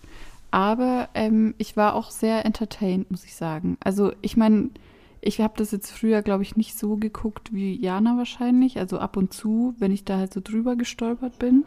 [0.54, 3.76] Aber ähm, ich war auch sehr entertained, muss ich sagen.
[3.80, 4.70] Also ich meine,
[5.20, 8.78] ich habe das jetzt früher, glaube ich, nicht so geguckt wie Jana wahrscheinlich.
[8.78, 11.64] Also ab und zu, wenn ich da halt so drüber gestolpert bin.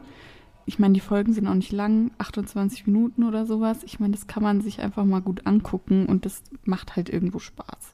[0.65, 3.79] Ich meine, die Folgen sind auch nicht lang, 28 Minuten oder sowas.
[3.83, 7.39] Ich meine, das kann man sich einfach mal gut angucken und das macht halt irgendwo
[7.39, 7.91] Spaß.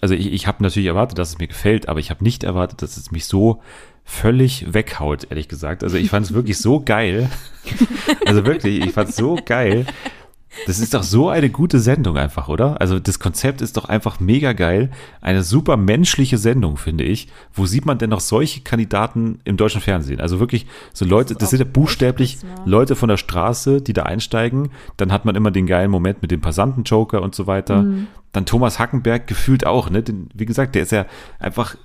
[0.00, 2.80] Also ich, ich habe natürlich erwartet, dass es mir gefällt, aber ich habe nicht erwartet,
[2.80, 3.60] dass es mich so
[4.02, 5.84] völlig weghaut, ehrlich gesagt.
[5.84, 7.30] Also ich fand es wirklich so geil.
[8.26, 9.86] Also wirklich, ich fand es so geil.
[10.66, 12.80] Das ist doch so eine gute Sendung einfach, oder?
[12.80, 14.90] Also das Konzept ist doch einfach mega geil.
[15.20, 17.28] Eine super menschliche Sendung, finde ich.
[17.52, 20.20] Wo sieht man denn noch solche Kandidaten im deutschen Fernsehen?
[20.20, 22.48] Also wirklich so Leute, das sind ja buchstäblich ne?
[22.64, 24.70] Leute von der Straße, die da einsteigen.
[24.96, 27.86] Dann hat man immer den geilen Moment mit dem Passanten-Joker und so weiter.
[28.32, 30.02] Dann Thomas Hackenberg gefühlt auch, ne?
[30.02, 31.06] Den, wie gesagt, der ist ja
[31.38, 31.76] einfach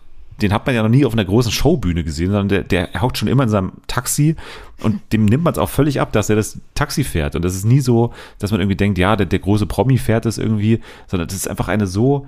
[0.42, 3.18] den hat man ja noch nie auf einer großen Showbühne gesehen, sondern der, der hockt
[3.18, 4.36] schon immer in seinem Taxi
[4.82, 7.36] und dem nimmt man es auch völlig ab, dass er das Taxi fährt.
[7.36, 10.26] Und das ist nie so, dass man irgendwie denkt, ja, der, der große Promi fährt
[10.26, 12.28] es irgendwie, sondern das ist einfach eine so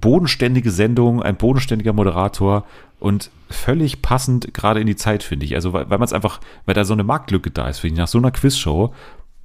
[0.00, 2.64] bodenständige Sendung, ein bodenständiger Moderator
[2.98, 5.54] und völlig passend gerade in die Zeit, finde ich.
[5.54, 7.98] Also, weil, weil man es einfach, weil da so eine Marktlücke da ist, finde ich,
[7.98, 8.92] nach so einer Quizshow.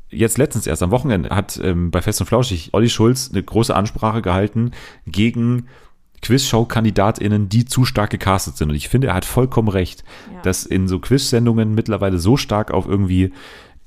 [0.09, 3.75] Jetzt letztens erst am Wochenende hat ähm, bei Fest und Flauschig Olli Schulz eine große
[3.75, 4.71] Ansprache gehalten
[5.05, 5.67] gegen
[6.21, 8.69] Quizshow-KandidatInnen, die zu stark gecastet sind.
[8.69, 10.03] Und ich finde, er hat vollkommen recht,
[10.33, 10.41] Ja.
[10.41, 13.31] dass in so Quiz-Sendungen mittlerweile so stark auf irgendwie,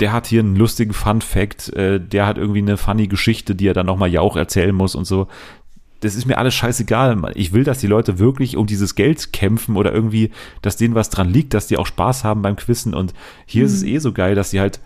[0.00, 3.74] der hat hier einen lustigen Fun-Fact, äh, der hat irgendwie eine funny Geschichte, die er
[3.74, 5.26] dann nochmal Jauch erzählen muss und so.
[6.00, 7.32] Das ist mir alles scheißegal.
[7.34, 10.30] Ich will, dass die Leute wirklich um dieses Geld kämpfen oder irgendwie,
[10.62, 12.94] dass denen was dran liegt, dass die auch Spaß haben beim Quizzen.
[12.94, 13.14] Und
[13.46, 14.78] hier ist es eh so geil, dass sie halt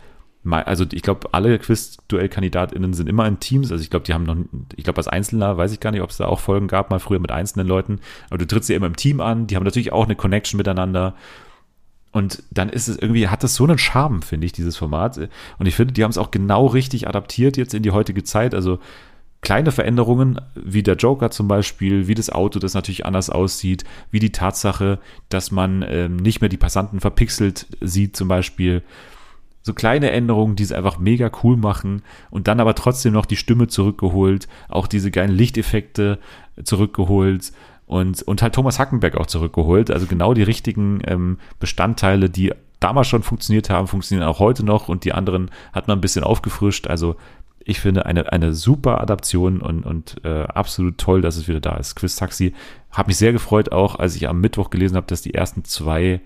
[0.44, 3.70] also ich glaube, alle Quiz-Duell-KandidatInnen sind immer in Teams.
[3.70, 4.36] Also ich glaube, die haben noch,
[4.74, 6.98] ich glaube, als Einzelner weiß ich gar nicht, ob es da auch Folgen gab, mal
[6.98, 8.00] früher mit einzelnen Leuten.
[8.28, 9.46] Aber du trittst ja immer im Team an.
[9.46, 11.14] Die haben natürlich auch eine Connection miteinander.
[12.10, 15.16] Und dann ist es irgendwie, hat das so einen Charme, finde ich, dieses Format.
[15.58, 18.54] Und ich finde, die haben es auch genau richtig adaptiert jetzt in die heutige Zeit.
[18.54, 18.80] Also
[19.40, 24.20] kleine Veränderungen, wie der Joker zum Beispiel, wie das Auto, das natürlich anders aussieht, wie
[24.20, 28.82] die Tatsache, dass man ähm, nicht mehr die Passanten verpixelt sieht zum Beispiel.
[29.62, 33.36] So kleine Änderungen, die es einfach mega cool machen und dann aber trotzdem noch die
[33.36, 36.18] Stimme zurückgeholt, auch diese geilen Lichteffekte
[36.62, 37.52] zurückgeholt
[37.86, 39.90] und, und halt Thomas Hackenberg auch zurückgeholt.
[39.90, 44.88] Also genau die richtigen ähm, Bestandteile, die damals schon funktioniert haben, funktionieren auch heute noch
[44.88, 46.86] und die anderen hat man ein bisschen aufgefrischt.
[46.88, 47.16] Also
[47.64, 51.76] ich finde eine, eine super Adaption und, und äh, absolut toll, dass es wieder da
[51.76, 51.94] ist.
[51.94, 52.54] Quiz Taxi.
[52.90, 56.20] Habe mich sehr gefreut auch, als ich am Mittwoch gelesen habe, dass die ersten zwei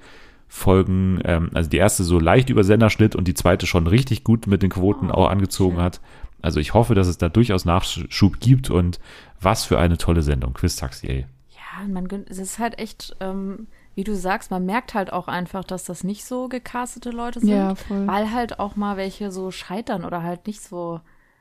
[0.49, 4.47] Folgen, ähm, also die erste so leicht über Senderschnitt und die zweite schon richtig gut
[4.47, 6.01] mit den Quoten Oh, auch angezogen hat.
[6.43, 9.01] Also ich hoffe, dass es da durchaus Nachschub gibt und
[9.41, 10.55] was für eine tolle Sendung.
[10.55, 11.27] Quiz Taxi, ey.
[11.51, 15.27] Ja, man, gönnt- es ist halt echt, ähm, wie du sagst, man merkt halt auch
[15.29, 18.07] einfach, dass das nicht so gecastete Leute sind, Ja, voll.
[18.07, 21.01] weil halt auch mal welche so scheitern oder halt nicht so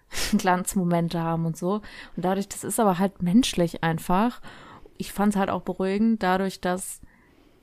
[0.38, 1.76] Glanzmomente haben und so.
[2.16, 4.42] Und dadurch, das ist aber halt menschlich einfach.
[4.98, 7.02] Ich fand es halt auch beruhigend, dadurch, dass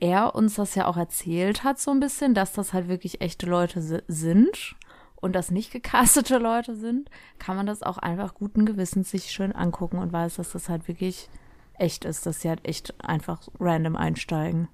[0.03, 3.45] er uns das ja auch erzählt hat, so ein bisschen, dass das halt wirklich echte
[3.45, 4.75] Leute si- sind
[5.15, 9.53] und das nicht gecastete Leute sind, kann man das auch einfach guten Gewissens sich schön
[9.53, 11.29] angucken und weiß, dass das halt wirklich
[11.75, 14.67] echt ist, dass sie halt echt einfach random einsteigen.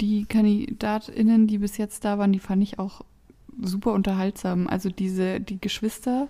[0.00, 3.02] Die KandidatInnen, die bis jetzt da waren, die fand ich auch
[3.60, 4.66] super unterhaltsam.
[4.68, 6.28] Also diese, die Geschwister,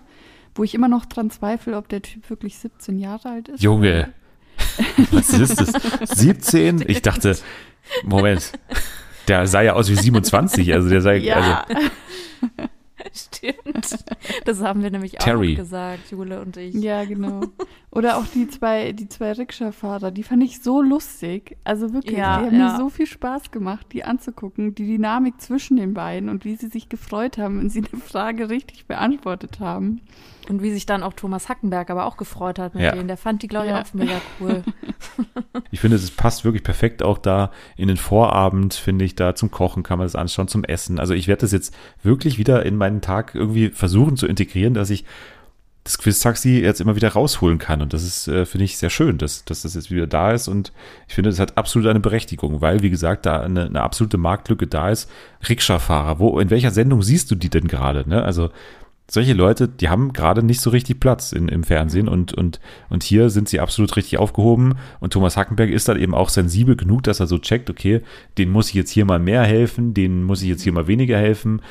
[0.55, 3.61] wo ich immer noch dran zweifle, ob der Typ wirklich 17 Jahre alt ist.
[3.63, 4.13] Junge,
[5.11, 5.71] was ist das?
[6.19, 6.83] 17?
[6.87, 7.37] Ich dachte,
[8.03, 8.51] Moment,
[9.27, 11.65] der sah ja aus wie 27, also der also Ja,
[13.13, 14.05] Stimmt.
[14.45, 15.55] Das haben wir nämlich auch Terry.
[15.55, 16.73] gesagt, Jule und ich.
[16.75, 17.41] ja, genau.
[17.91, 21.57] Oder auch die zwei, die zwei Rikscha-Fahrer, die fand ich so lustig.
[21.63, 22.71] Also wirklich, Ja, die haben ja.
[22.73, 26.67] mir so viel Spaß gemacht, die anzugucken, die Dynamik zwischen den beiden und wie sie
[26.67, 30.01] sich gefreut haben, wenn sie eine Frage richtig beantwortet haben.
[30.49, 32.91] Und wie sich dann auch Thomas Hackenberg aber auch gefreut hat mit Ja.
[32.93, 33.07] denen.
[33.07, 33.81] Der fand die, glaube ich, Ja.
[33.83, 34.63] auch mega cool.
[35.71, 39.51] Ich finde, es passt wirklich perfekt auch da in den Vorabend, finde ich, da zum
[39.51, 40.99] Kochen kann man das anschauen, zum Essen.
[40.99, 44.89] Also ich werde das jetzt wirklich wieder in meinen Tag irgendwie versuchen zu integrieren, dass
[44.89, 45.05] ich
[45.83, 47.81] das Quiz-Taxi jetzt immer wieder rausholen kann.
[47.81, 50.47] Und das ist, äh, finde ich, sehr schön, dass, dass das jetzt wieder da ist.
[50.47, 50.71] Und
[51.07, 54.67] ich finde, das hat absolut eine Berechtigung, weil, wie gesagt, da eine, eine absolute Marktlücke
[54.67, 55.09] da ist.
[55.47, 58.07] Rikscha-Fahrer, wo, in welcher Sendung siehst du die denn gerade?
[58.07, 58.21] Ne?
[58.23, 58.49] Also
[59.09, 62.59] solche Leute, die haben gerade nicht so richtig Platz in, im Fernsehen und, und,
[62.89, 66.75] und hier sind sie absolut richtig aufgehoben und Thomas Hackenberg ist dann eben auch sensibel
[66.75, 68.01] genug, dass er so checkt, okay,
[68.37, 71.17] den muss ich jetzt hier mal mehr helfen, den muss ich jetzt hier mal weniger
[71.17, 71.61] helfen.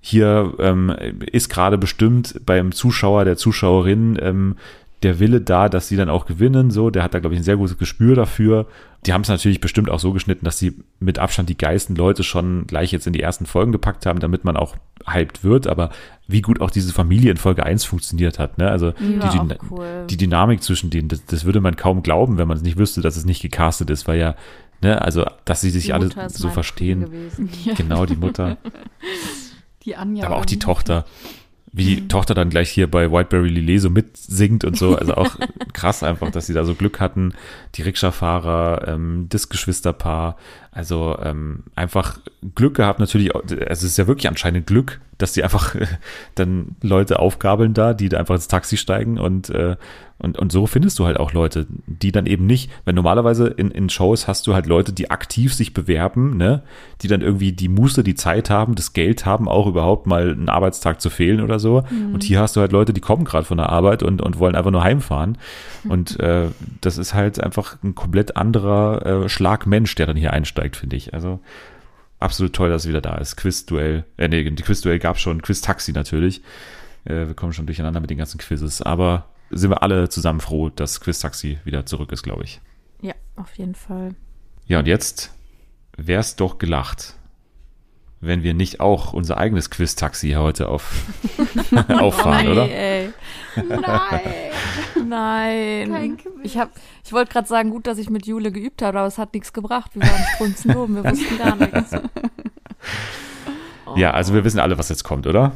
[0.00, 0.90] Hier ähm,
[1.32, 4.56] ist gerade bestimmt beim Zuschauer, der Zuschauerin, ähm,
[5.02, 6.70] der Wille da, dass sie dann auch gewinnen.
[6.70, 8.66] So, der hat da, glaube ich, ein sehr gutes Gespür dafür.
[9.06, 12.24] Die haben es natürlich bestimmt auch so geschnitten, dass sie mit Abstand die geilsten Leute
[12.24, 14.74] schon gleich jetzt in die ersten Folgen gepackt haben, damit man auch
[15.06, 15.68] hyped wird.
[15.68, 15.90] Aber
[16.26, 18.58] wie gut auch diese Familie in Folge 1 funktioniert hat.
[18.58, 18.68] Ne?
[18.68, 20.04] Also Die die, Dyna- cool.
[20.10, 23.00] die Dynamik zwischen denen, das, das würde man kaum glauben, wenn man es nicht wüsste,
[23.00, 24.34] dass es nicht gecastet ist, weil ja,
[24.82, 27.02] ne, also, dass sie sich alle so verstehen.
[27.02, 27.50] Gewesen.
[27.76, 28.56] Genau, die Mutter.
[29.88, 30.26] Die Anja.
[30.26, 30.58] aber auch die.
[30.58, 31.06] Tochter.
[31.72, 34.96] Wie die Tochter dann gleich hier bei Whiteberry Lillet so mitsingt und so.
[34.96, 35.38] Also auch
[35.72, 37.32] krass einfach, dass sie da so Glück hatten.
[37.74, 40.36] Die Rikscha-Fahrer, ähm, das Geschwisterpaar.
[40.72, 42.20] Also ähm, einfach
[42.54, 43.34] Glück gehabt natürlich.
[43.34, 45.86] Also es ist ja wirklich anscheinend Glück, dass die einfach äh,
[46.34, 49.76] dann Leute aufgabeln da, die da einfach ins Taxi steigen und, äh,
[50.20, 53.70] und, und so findest du halt auch Leute, die dann eben nicht, weil normalerweise in,
[53.70, 56.62] in Shows hast du halt Leute, die aktiv sich bewerben, ne,
[57.02, 60.48] die dann irgendwie die Muße, die Zeit haben, das Geld haben, auch überhaupt mal einen
[60.48, 61.84] Arbeitstag zu fehlen oder so.
[62.12, 64.56] Und hier hast du halt Leute, die kommen gerade von der Arbeit und, und wollen
[64.56, 65.38] einfach nur heimfahren.
[65.88, 66.48] Und äh,
[66.80, 70.96] das ist halt einfach ein komplett anderer äh, Schlag Mensch, der dann hier einsteigt, finde
[70.96, 71.14] ich.
[71.14, 71.40] Also
[72.18, 73.36] absolut toll, dass es wieder da ist.
[73.36, 76.42] Quiz-Duell, äh, nee, die Quiz-Duell gab schon, Quiz-Taxi natürlich.
[77.04, 80.68] Äh, wir kommen schon durcheinander mit den ganzen Quizzes, aber sind wir alle zusammen froh,
[80.68, 82.60] dass Quiz-Taxi wieder zurück ist, glaube ich.
[83.00, 84.14] Ja, auf jeden Fall.
[84.66, 85.32] Ja, und jetzt
[85.96, 87.14] wär's doch gelacht,
[88.20, 90.92] wenn wir nicht auch unser eigenes Quiz-Taxi heute auf,
[91.88, 92.68] auffahren, Nein, oder?
[92.70, 93.07] Ey.
[95.08, 95.88] Nein.
[95.90, 96.18] Nein.
[96.42, 96.70] Ich hab,
[97.04, 99.52] ich wollte gerade sagen, gut, dass ich mit Jule geübt habe, aber es hat nichts
[99.52, 99.90] gebracht.
[99.94, 101.90] Wir waren strunzenloben, wir wussten gar nichts.
[103.96, 105.52] Ja, also wir wissen alle, was jetzt kommt, oder?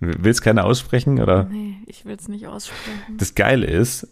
[0.00, 1.44] Willst keiner aussprechen, oder?
[1.44, 3.16] Nee, ich will es nicht aussprechen.
[3.18, 4.06] Das Geile ist,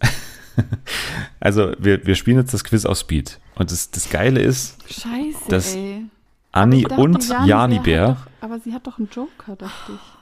[1.41, 3.39] also wir, wir spielen jetzt das Quiz auf Speed.
[3.57, 6.07] Und das, das Geile ist, Scheiße, Das- ey.
[6.53, 8.17] Anni dachte, und Jani Bär.
[8.41, 10.14] Aber sie hat doch einen Joker, dachte ich.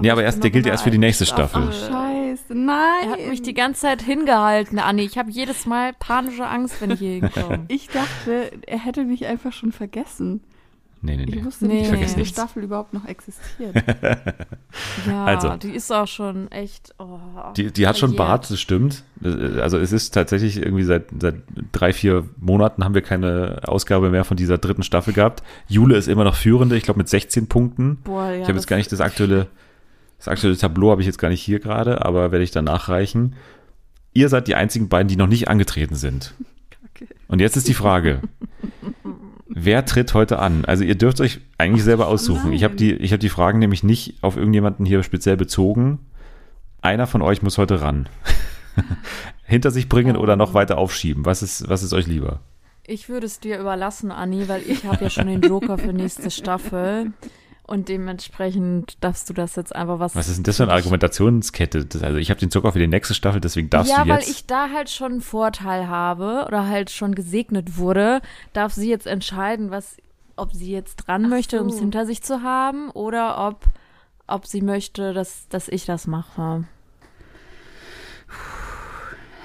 [0.00, 1.64] Nee, aber ich erst, der gilt ja erst für die nächste Staffel.
[1.68, 2.54] Ach, scheiße.
[2.54, 2.76] Nein.
[3.04, 5.02] Er hat mich die ganze Zeit hingehalten, Anni.
[5.02, 7.64] Ich habe jedes Mal panische Angst, wenn ich hier hinkomme.
[7.68, 10.42] Ich dachte, er hätte mich einfach schon vergessen.
[11.02, 11.44] Nee, nee, Ich nee.
[11.44, 11.80] wusste Nee.
[11.80, 12.34] nicht, Ich dass nichts.
[12.34, 13.74] Staffel überhaupt noch existiert.
[15.06, 15.56] Ja, Also.
[15.56, 16.94] die ist auch schon echt.
[16.98, 17.18] Oh,
[17.56, 18.14] Die, die hat schon.
[18.16, 19.02] Bart, das stimmt.
[19.22, 21.36] Also es ist tatsächlich irgendwie seit, seit
[21.72, 25.42] drei, vier Monaten haben wir keine Ausgabe mehr von dieser dritten Staffel gehabt.
[25.68, 27.96] Jule ist immer noch Führende, ich glaube mit 16 Punkten.
[28.04, 29.46] Boah, ja, ich habe jetzt gar nicht das aktuelle,
[30.20, 33.36] das aktuelle Tableau habe ich jetzt gar nicht hier gerade, aber werde ich dann nachreichen.
[34.12, 36.34] Ihr seid die einzigen beiden, die noch nicht angetreten sind.
[36.68, 37.06] Kacke.
[37.26, 38.20] Und jetzt ist die Frage.
[39.48, 40.66] Wer tritt heute an?
[40.66, 42.52] Also ihr dürft euch eigentlich selber aussuchen.
[42.52, 46.00] Ich habe die, ich habe die Fragen nämlich nicht auf irgendjemanden hier speziell bezogen.
[46.82, 48.06] Einer von euch muss heute ran.
[49.44, 51.24] Hinter sich bringen oder noch weiter aufschieben.
[51.24, 52.40] Was ist, was ist euch lieber?
[52.86, 56.30] Ich würde es dir überlassen, Anni, weil ich habe ja schon den Joker für nächste
[56.30, 57.12] Staffel.
[57.70, 60.16] Und dementsprechend darfst du das jetzt einfach was.
[60.16, 61.84] Was ist denn das für eine Argumentationskette?
[61.84, 64.18] Das, also ich habe den Zucker für die nächste Staffel, deswegen darfst ja, du weil
[64.18, 64.28] jetzt.
[64.28, 68.22] ich da halt schon einen Vorteil habe oder halt schon gesegnet wurde,
[68.54, 69.98] darf sie jetzt entscheiden, was,
[70.34, 71.62] ob sie jetzt dran möchte, so.
[71.62, 73.64] um es hinter sich zu haben, oder ob,
[74.26, 76.64] ob sie möchte, dass, dass ich das mache.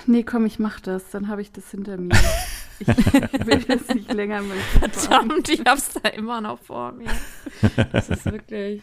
[0.08, 1.12] Nee, komm, ich mach das.
[1.12, 2.16] Dann habe ich das hinter mir.
[2.80, 2.88] Ich
[3.48, 4.58] will das nicht länger mit
[4.94, 7.08] Verdammt, ich hab's da immer noch vor mir.
[7.92, 8.82] Das ist wirklich.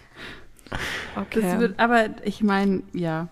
[1.17, 1.41] Okay.
[1.43, 3.29] Das wird, aber ich meine, ja.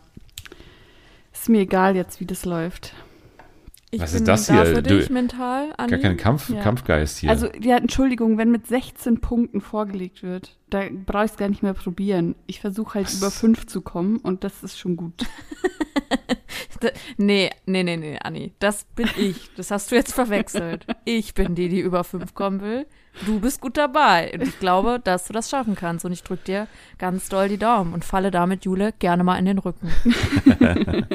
[1.32, 2.92] Ist mir egal jetzt, wie das läuft.
[3.92, 4.66] Ich Was ist das da hier?
[4.66, 5.90] für Du- dich mental, Anni.
[5.90, 6.60] Gar kein Kampf, Ja.
[6.62, 7.30] Kampfgeist hier.
[7.30, 11.62] Also, ja, Entschuldigung, wenn mit 16 Punkten vorgelegt wird, da brauche ich es gar nicht
[11.62, 12.36] mehr probieren.
[12.46, 15.14] Ich versuche halt über 5 zu kommen und das ist schon gut.
[17.18, 18.54] Nee, nee, nee, nee, Anni.
[18.58, 19.50] Das bin ich.
[19.56, 20.86] Das hast du jetzt verwechselt.
[21.04, 22.86] Ich bin die, die über fünf kommen will.
[23.26, 24.32] Du bist gut dabei.
[24.32, 26.04] Und ich glaube, dass du das schaffen kannst.
[26.06, 29.44] Und ich drücke dir ganz doll die Daumen und falle damit Jule gerne mal in
[29.44, 29.90] den Rücken.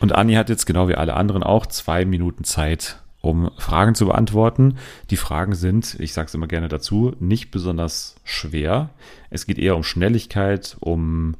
[0.00, 4.06] Und Anni hat jetzt genau wie alle anderen auch zwei Minuten Zeit, um Fragen zu
[4.06, 4.78] beantworten.
[5.10, 8.88] Die Fragen sind, ich sage es immer gerne dazu, nicht besonders schwer.
[9.28, 11.36] Es geht eher um Schnelligkeit, um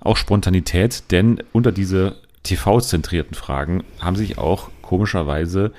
[0.00, 5.72] auch Spontanität, denn unter diese TV-zentrierten Fragen haben sich auch komischerweise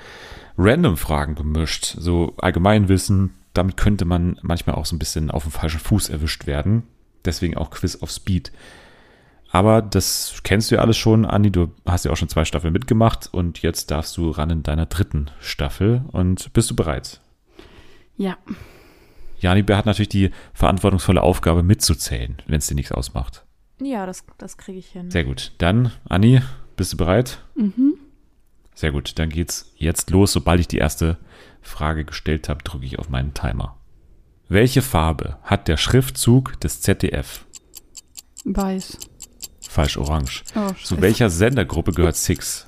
[0.56, 1.96] Random-Fragen gemischt.
[1.98, 6.46] So Allgemeinwissen, damit könnte man manchmal auch so ein bisschen auf dem falschen Fuß erwischt
[6.46, 6.84] werden.
[7.24, 8.52] Deswegen auch Quiz auf Speed.
[9.50, 11.50] Aber das kennst du ja alles schon, Andi.
[11.50, 14.86] Du hast ja auch schon zwei Staffeln mitgemacht und jetzt darfst du ran in deiner
[14.86, 16.02] dritten Staffel.
[16.12, 17.20] Und bist du bereit?
[18.16, 18.38] Ja,
[19.42, 23.44] Jani Bär hat natürlich die verantwortungsvolle Aufgabe mitzuzählen, wenn es dir nichts ausmacht.
[23.80, 25.10] Ja, das, das kriege ich hin.
[25.10, 25.52] Sehr gut.
[25.58, 26.40] Dann, Anni,
[26.76, 27.38] bist du bereit?
[27.54, 27.94] mhm.
[28.74, 29.18] Sehr gut.
[29.18, 30.32] Dann geht's jetzt los.
[30.32, 31.18] Sobald ich die erste
[31.60, 33.76] Frage gestellt habe, drücke ich auf meinen Timer.
[34.48, 37.44] Welche Farbe hat der Schriftzug des ZDF?
[38.44, 38.98] weiß.
[39.68, 40.42] Falsch, orange.
[40.56, 42.66] Oh, Zu welcher Sendergruppe gehört Six?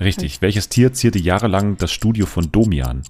[0.00, 0.42] Richtig.
[0.42, 3.02] Welches Tier zierte jahrelang das Studio von Domian?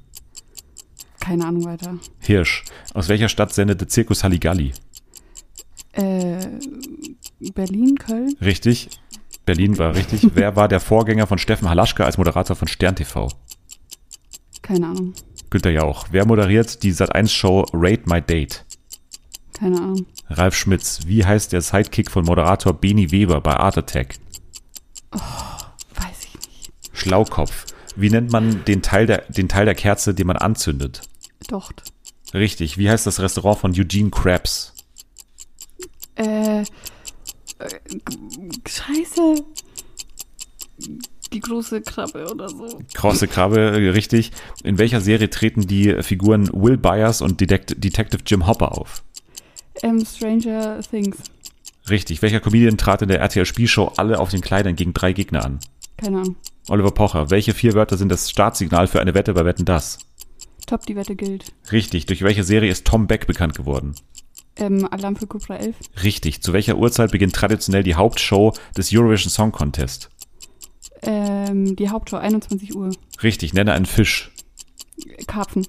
[1.20, 1.98] Keine Ahnung weiter.
[2.18, 2.64] Hirsch.
[2.94, 4.72] Aus welcher Stadt sendete Zirkus Halligalli?
[5.92, 6.38] Äh,
[7.54, 8.34] Berlin, Köln?
[8.40, 8.88] Richtig.
[9.44, 10.28] Berlin war richtig.
[10.34, 13.28] Wer war der Vorgänger von Steffen Halaschka als Moderator von Stern TV?
[14.62, 15.14] Keine Ahnung.
[15.50, 16.06] Günther Jauch.
[16.10, 18.64] Wer moderiert die Sat1-Show Rate My Date?
[19.52, 20.06] Keine Ahnung.
[20.28, 21.00] Ralf Schmitz.
[21.06, 24.16] Wie heißt der Sidekick von Moderator Beni Weber bei Art Attack?
[25.10, 26.72] Weiß ich nicht.
[26.92, 27.66] Schlaukopf.
[27.96, 31.02] Wie nennt man den Teil der, den Teil der Kerze, den man anzündet?
[31.48, 31.82] Docht.
[32.32, 32.78] Richtig.
[32.78, 34.72] Wie heißt das Restaurant von Eugene Krabs?
[36.14, 36.64] Äh, äh,
[38.66, 39.44] Scheiße.
[41.32, 42.80] Die große Krabbe oder so.
[42.94, 44.32] Krosse Krabbe, äh, richtig.
[44.64, 49.02] In welcher Serie treten die Figuren Will Byers und Detect Detective Jim Hopper auf?
[49.82, 51.16] Ähm, Stranger Things.
[51.88, 52.22] Richtig.
[52.22, 55.60] Welcher Comedian trat in der RTL-Spielshow alle auf den Kleidern gegen drei Gegner an?
[55.96, 56.36] Keine Ahnung.
[56.68, 57.30] Oliver Pocher.
[57.30, 59.98] Welche vier Wörter sind das Startsignal für eine Wette bei Wetten Das?
[60.66, 61.52] Top, die Wette gilt.
[61.72, 62.06] Richtig.
[62.06, 63.94] Durch welche Serie ist Tom Beck bekannt geworden?
[64.56, 65.76] Ähm, Alarm für Cobra 11.
[66.02, 66.42] Richtig.
[66.42, 70.10] Zu welcher Uhrzeit beginnt traditionell die Hauptshow des Eurovision Song Contest?
[71.02, 72.90] Ähm, die Hauptshow, 21 Uhr.
[73.22, 73.52] Richtig.
[73.54, 74.30] Nenne einen Fisch.
[75.26, 75.66] Karpfen.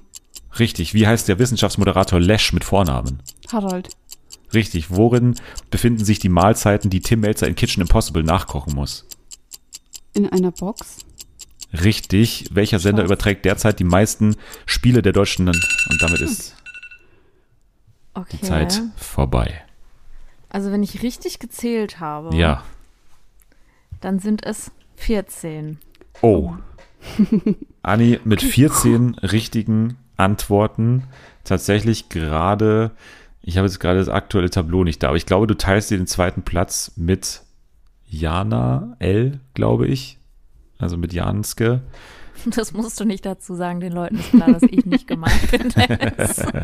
[0.59, 0.93] Richtig.
[0.93, 3.21] Wie heißt der Wissenschaftsmoderator Lesch mit Vornamen?
[3.51, 3.89] Harald.
[4.53, 4.91] Richtig.
[4.91, 5.35] Worin
[5.69, 9.05] befinden sich die Mahlzeiten, die Tim Melzer in Kitchen Impossible nachkochen muss?
[10.13, 10.97] In einer Box.
[11.73, 12.49] Richtig.
[12.51, 14.35] Welcher Sender überträgt derzeit die meisten
[14.65, 16.55] Spiele der deutschen und damit ist
[18.13, 18.37] Okay.
[18.41, 19.61] die Zeit vorbei.
[20.49, 22.65] Also wenn ich richtig gezählt habe, Ja.
[24.01, 24.69] dann sind es
[25.01, 25.79] 14.
[26.21, 26.53] Oh.
[27.81, 31.03] Anni mit 14 richtigen Antworten
[31.43, 32.91] tatsächlich gerade,
[33.41, 35.97] ich habe jetzt gerade das aktuelle Tableau nicht da, aber ich glaube, du teilst dir
[35.97, 37.41] den zweiten Platz mit
[38.07, 40.19] Jana L, glaube ich.
[40.77, 41.81] Also mit Janske.
[42.55, 45.73] Das musst du nicht dazu sagen, den Leuten ist klar, dass ich nicht gemeint bin.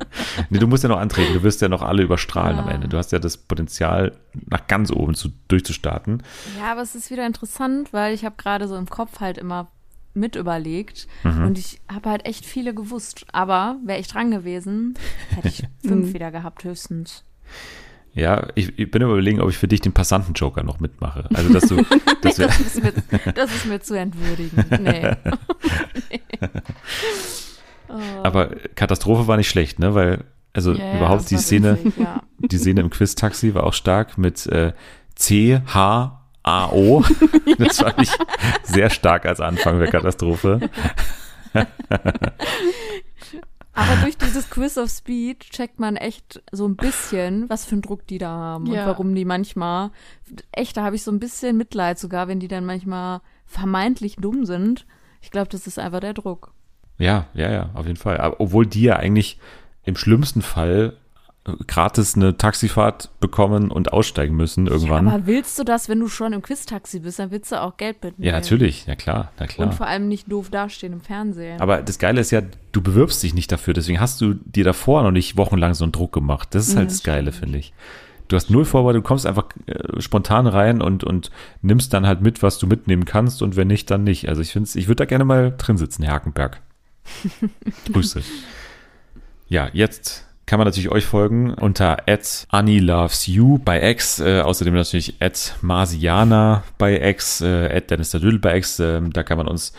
[0.49, 2.71] Nee, du musst ja noch antreten, du wirst ja noch alle überstrahlen am Ah.
[2.71, 2.87] Ende.
[2.87, 4.15] Du hast ja das Potenzial,
[4.49, 6.23] nach ganz oben zu, durchzustarten.
[6.59, 9.67] ja, aber es ist wieder interessant, weil ich habe gerade so im Kopf halt immer
[10.13, 11.45] mit überlegt Mhm.
[11.45, 13.25] und ich habe halt echt viele gewusst.
[13.33, 14.95] Aber wäre ich dran gewesen,
[15.35, 17.23] hätte ich fünf wieder gehabt höchstens.
[18.17, 21.25] Ja, ich, ich bin überlegen, ob ich für dich den Passanten-Joker noch mitmache.
[21.35, 21.75] Also, dass du,
[22.23, 22.93] das wär, Das ist mir,
[23.35, 24.65] das ist mir zu entwürdigend.
[24.81, 25.15] Nee.
[26.09, 26.21] nee.
[27.89, 27.95] Oh.
[28.21, 29.95] aber Katastrophe war nicht schlecht, ne?
[29.95, 32.21] Weil, also ja, überhaupt die Szene, witzig, ja.
[32.39, 34.73] die Szene im Quiz-Taxi war auch stark mit äh,
[35.15, 37.05] C, H, A, O.
[37.57, 38.11] Das fand ich
[38.63, 40.69] sehr stark als Anfang der Katastrophe.
[43.77, 47.83] Aber durch dieses Quiz of Speed checkt man echt so ein bisschen, was für einen
[47.83, 48.81] Druck die da haben Ja.
[48.81, 49.91] und warum die manchmal,
[50.51, 54.45] echt, da habe ich so ein bisschen Mitleid sogar, wenn die dann manchmal vermeintlich dumm
[54.45, 54.85] sind.
[55.21, 56.53] Ich glaube, das ist einfach der Druck.
[56.97, 58.17] Ja, ja, ja, auf jeden Fall.
[58.17, 59.39] Aber obwohl die ja eigentlich
[59.83, 60.97] im schlimmsten Fall
[61.65, 65.07] gratis eine Taxifahrt bekommen und aussteigen müssen irgendwann.
[65.07, 67.77] Ja, aber willst du das, wenn du schon im Quiz-Taxi bist, dann willst du auch
[67.77, 68.27] Geld mitnehmen.
[68.27, 69.67] Ja, natürlich, ja klar, na klar.
[69.67, 71.61] Und vor allem nicht doof dastehen im Fernsehen.
[71.61, 72.41] Aber das Geile ist ja,
[72.71, 75.93] du bewirbst dich nicht dafür, deswegen hast du dir davor noch nicht wochenlang so einen
[75.93, 76.49] Druck gemacht.
[76.51, 77.73] Das ist halt Ja, das Geile, finde ich.
[78.27, 81.31] Du hast null Vorbereitung, du kommst einfach äh, spontan rein und, und
[81.61, 84.27] nimmst dann halt mit, was du mitnehmen kannst und wenn nicht, dann nicht.
[84.27, 86.61] Also ich finde ich würde da gerne mal drin sitzen, Herr Hakenberg.
[87.93, 88.21] Grüße.
[89.47, 91.97] Ja, jetzt kann man natürlich euch folgen unter
[92.49, 95.15] @annielovesyou bei X, äh, außerdem natürlich
[95.61, 99.73] @marsiana bei X, äh, Dennis der Dödel bei X, äh, da kann man uns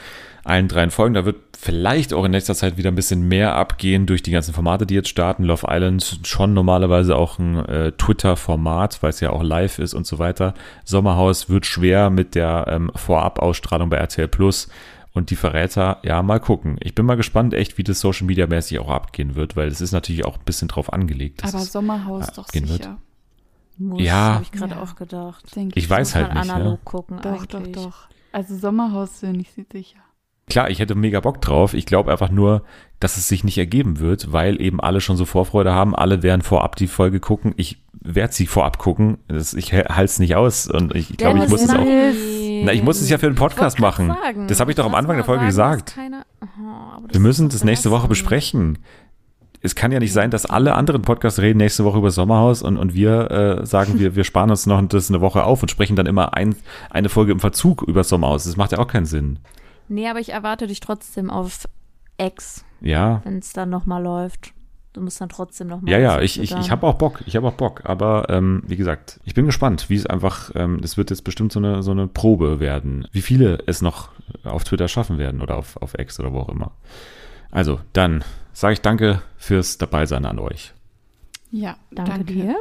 [0.44, 1.14] allen dreien folgen.
[1.14, 4.54] Da wird vielleicht auch in nächster Zeit wieder ein bisschen mehr abgehen durch die ganzen
[4.54, 5.44] Formate, die jetzt starten.
[5.44, 10.06] Love Island schon normalerweise auch ein äh, Twitter-Format, weil es ja auch live ist und
[10.06, 10.54] so weiter.
[10.84, 14.68] Sommerhaus wird schwer mit der ähm, Vorab-Ausstrahlung bei RTL Plus.
[15.18, 16.76] Und die Verräter, ja, mal gucken.
[16.80, 19.80] Ich bin mal gespannt, echt, wie das Social Media mäßig auch abgehen wird, weil es
[19.80, 21.42] ist natürlich auch ein bisschen drauf angelegt.
[21.42, 22.84] dass Aber es- Sommerhaus äh, doch gehen wird.
[22.84, 22.98] sicher.
[23.78, 24.34] Muss, Ja.
[24.34, 24.82] habe ich gerade Ja.
[24.82, 25.54] auch gedacht.
[25.56, 26.50] Denke Ich weiß Muss halt nicht.
[26.50, 26.80] analog Ja.
[26.84, 27.72] gucken Doch, eigentlich.
[27.74, 28.08] doch, doch.
[28.32, 29.98] Also Sommerhaus bin ich sicher.
[30.48, 31.74] Klar, ich hätte mega Bock drauf.
[31.74, 32.62] Ich glaube einfach nur,
[33.00, 35.94] dass es sich nicht ergeben wird, weil eben alle schon so Vorfreude haben.
[35.94, 37.52] Alle werden vorab die Folge gucken.
[37.56, 39.18] Ich werde sie vorab gucken.
[39.28, 40.66] Das, ich halte es nicht aus.
[40.66, 41.84] Und ich glaube, ich muss es auch.
[42.58, 42.66] Nein.
[42.66, 44.08] Na, ich muss es ja für den Podcast machen.
[44.08, 45.94] sagen, Das habe ich doch am Anfang der Folge sagen, gesagt.
[45.94, 48.78] Keine, oh, Wir müssen das nächste Woche besprechen.
[49.60, 52.76] Es kann ja nicht sein, dass alle anderen Podcasts reden nächste Woche über Sommerhaus und,
[52.76, 55.96] und wir äh, sagen, wir, wir sparen uns noch das eine Woche auf und sprechen
[55.96, 56.54] dann immer ein,
[56.90, 58.44] eine Folge im Verzug über Sommerhaus.
[58.44, 59.40] Das macht ja auch keinen Sinn.
[59.88, 61.66] Nee, aber ich erwarte dich trotzdem auf
[62.18, 64.52] X, Ja, wenn es dann nochmal läuft.
[64.98, 65.92] Du musst dann trotzdem nochmal.
[65.92, 68.74] Ja, ja, ich, ich, ich habe auch Bock, ich habe auch Bock, aber ähm, wie
[68.74, 71.92] gesagt, ich bin gespannt, wie es einfach, ähm, das wird jetzt bestimmt so eine, so
[71.92, 74.08] eine Probe werden, wie viele es noch
[74.42, 76.72] auf Twitter schaffen werden oder auf, auf X oder wo auch immer.
[77.52, 80.74] Also, dann sage ich danke fürs Dabeisein an euch.
[81.52, 82.56] Ja, Danke, dir.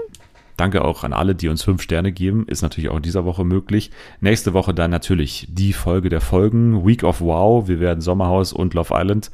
[0.58, 2.46] Danke auch an alle, die uns fünf Sterne geben.
[2.48, 3.90] Ist natürlich auch in dieser Woche möglich.
[4.22, 6.86] Nächste Woche dann natürlich die Folge der Folgen.
[6.86, 7.68] Week of Wow.
[7.68, 9.32] Wir werden Sommerhaus und Love Island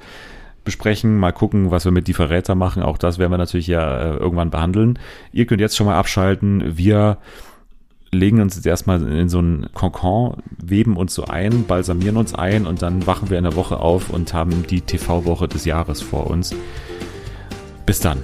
[0.63, 1.17] besprechen.
[1.17, 2.83] Mal gucken, was wir mit die Verräter machen.
[2.83, 4.99] Auch das werden wir natürlich ja äh, irgendwann behandeln.
[5.31, 6.77] Ihr könnt jetzt schon mal abschalten.
[6.77, 7.17] Wir
[8.11, 12.67] legen uns jetzt erstmal in so einen Kokon, weben uns so ein, balsamieren uns ein
[12.67, 16.27] und dann wachen wir in der Woche auf und haben die TV-Woche des Jahres vor
[16.27, 16.55] uns.
[17.85, 18.19] Bis dann.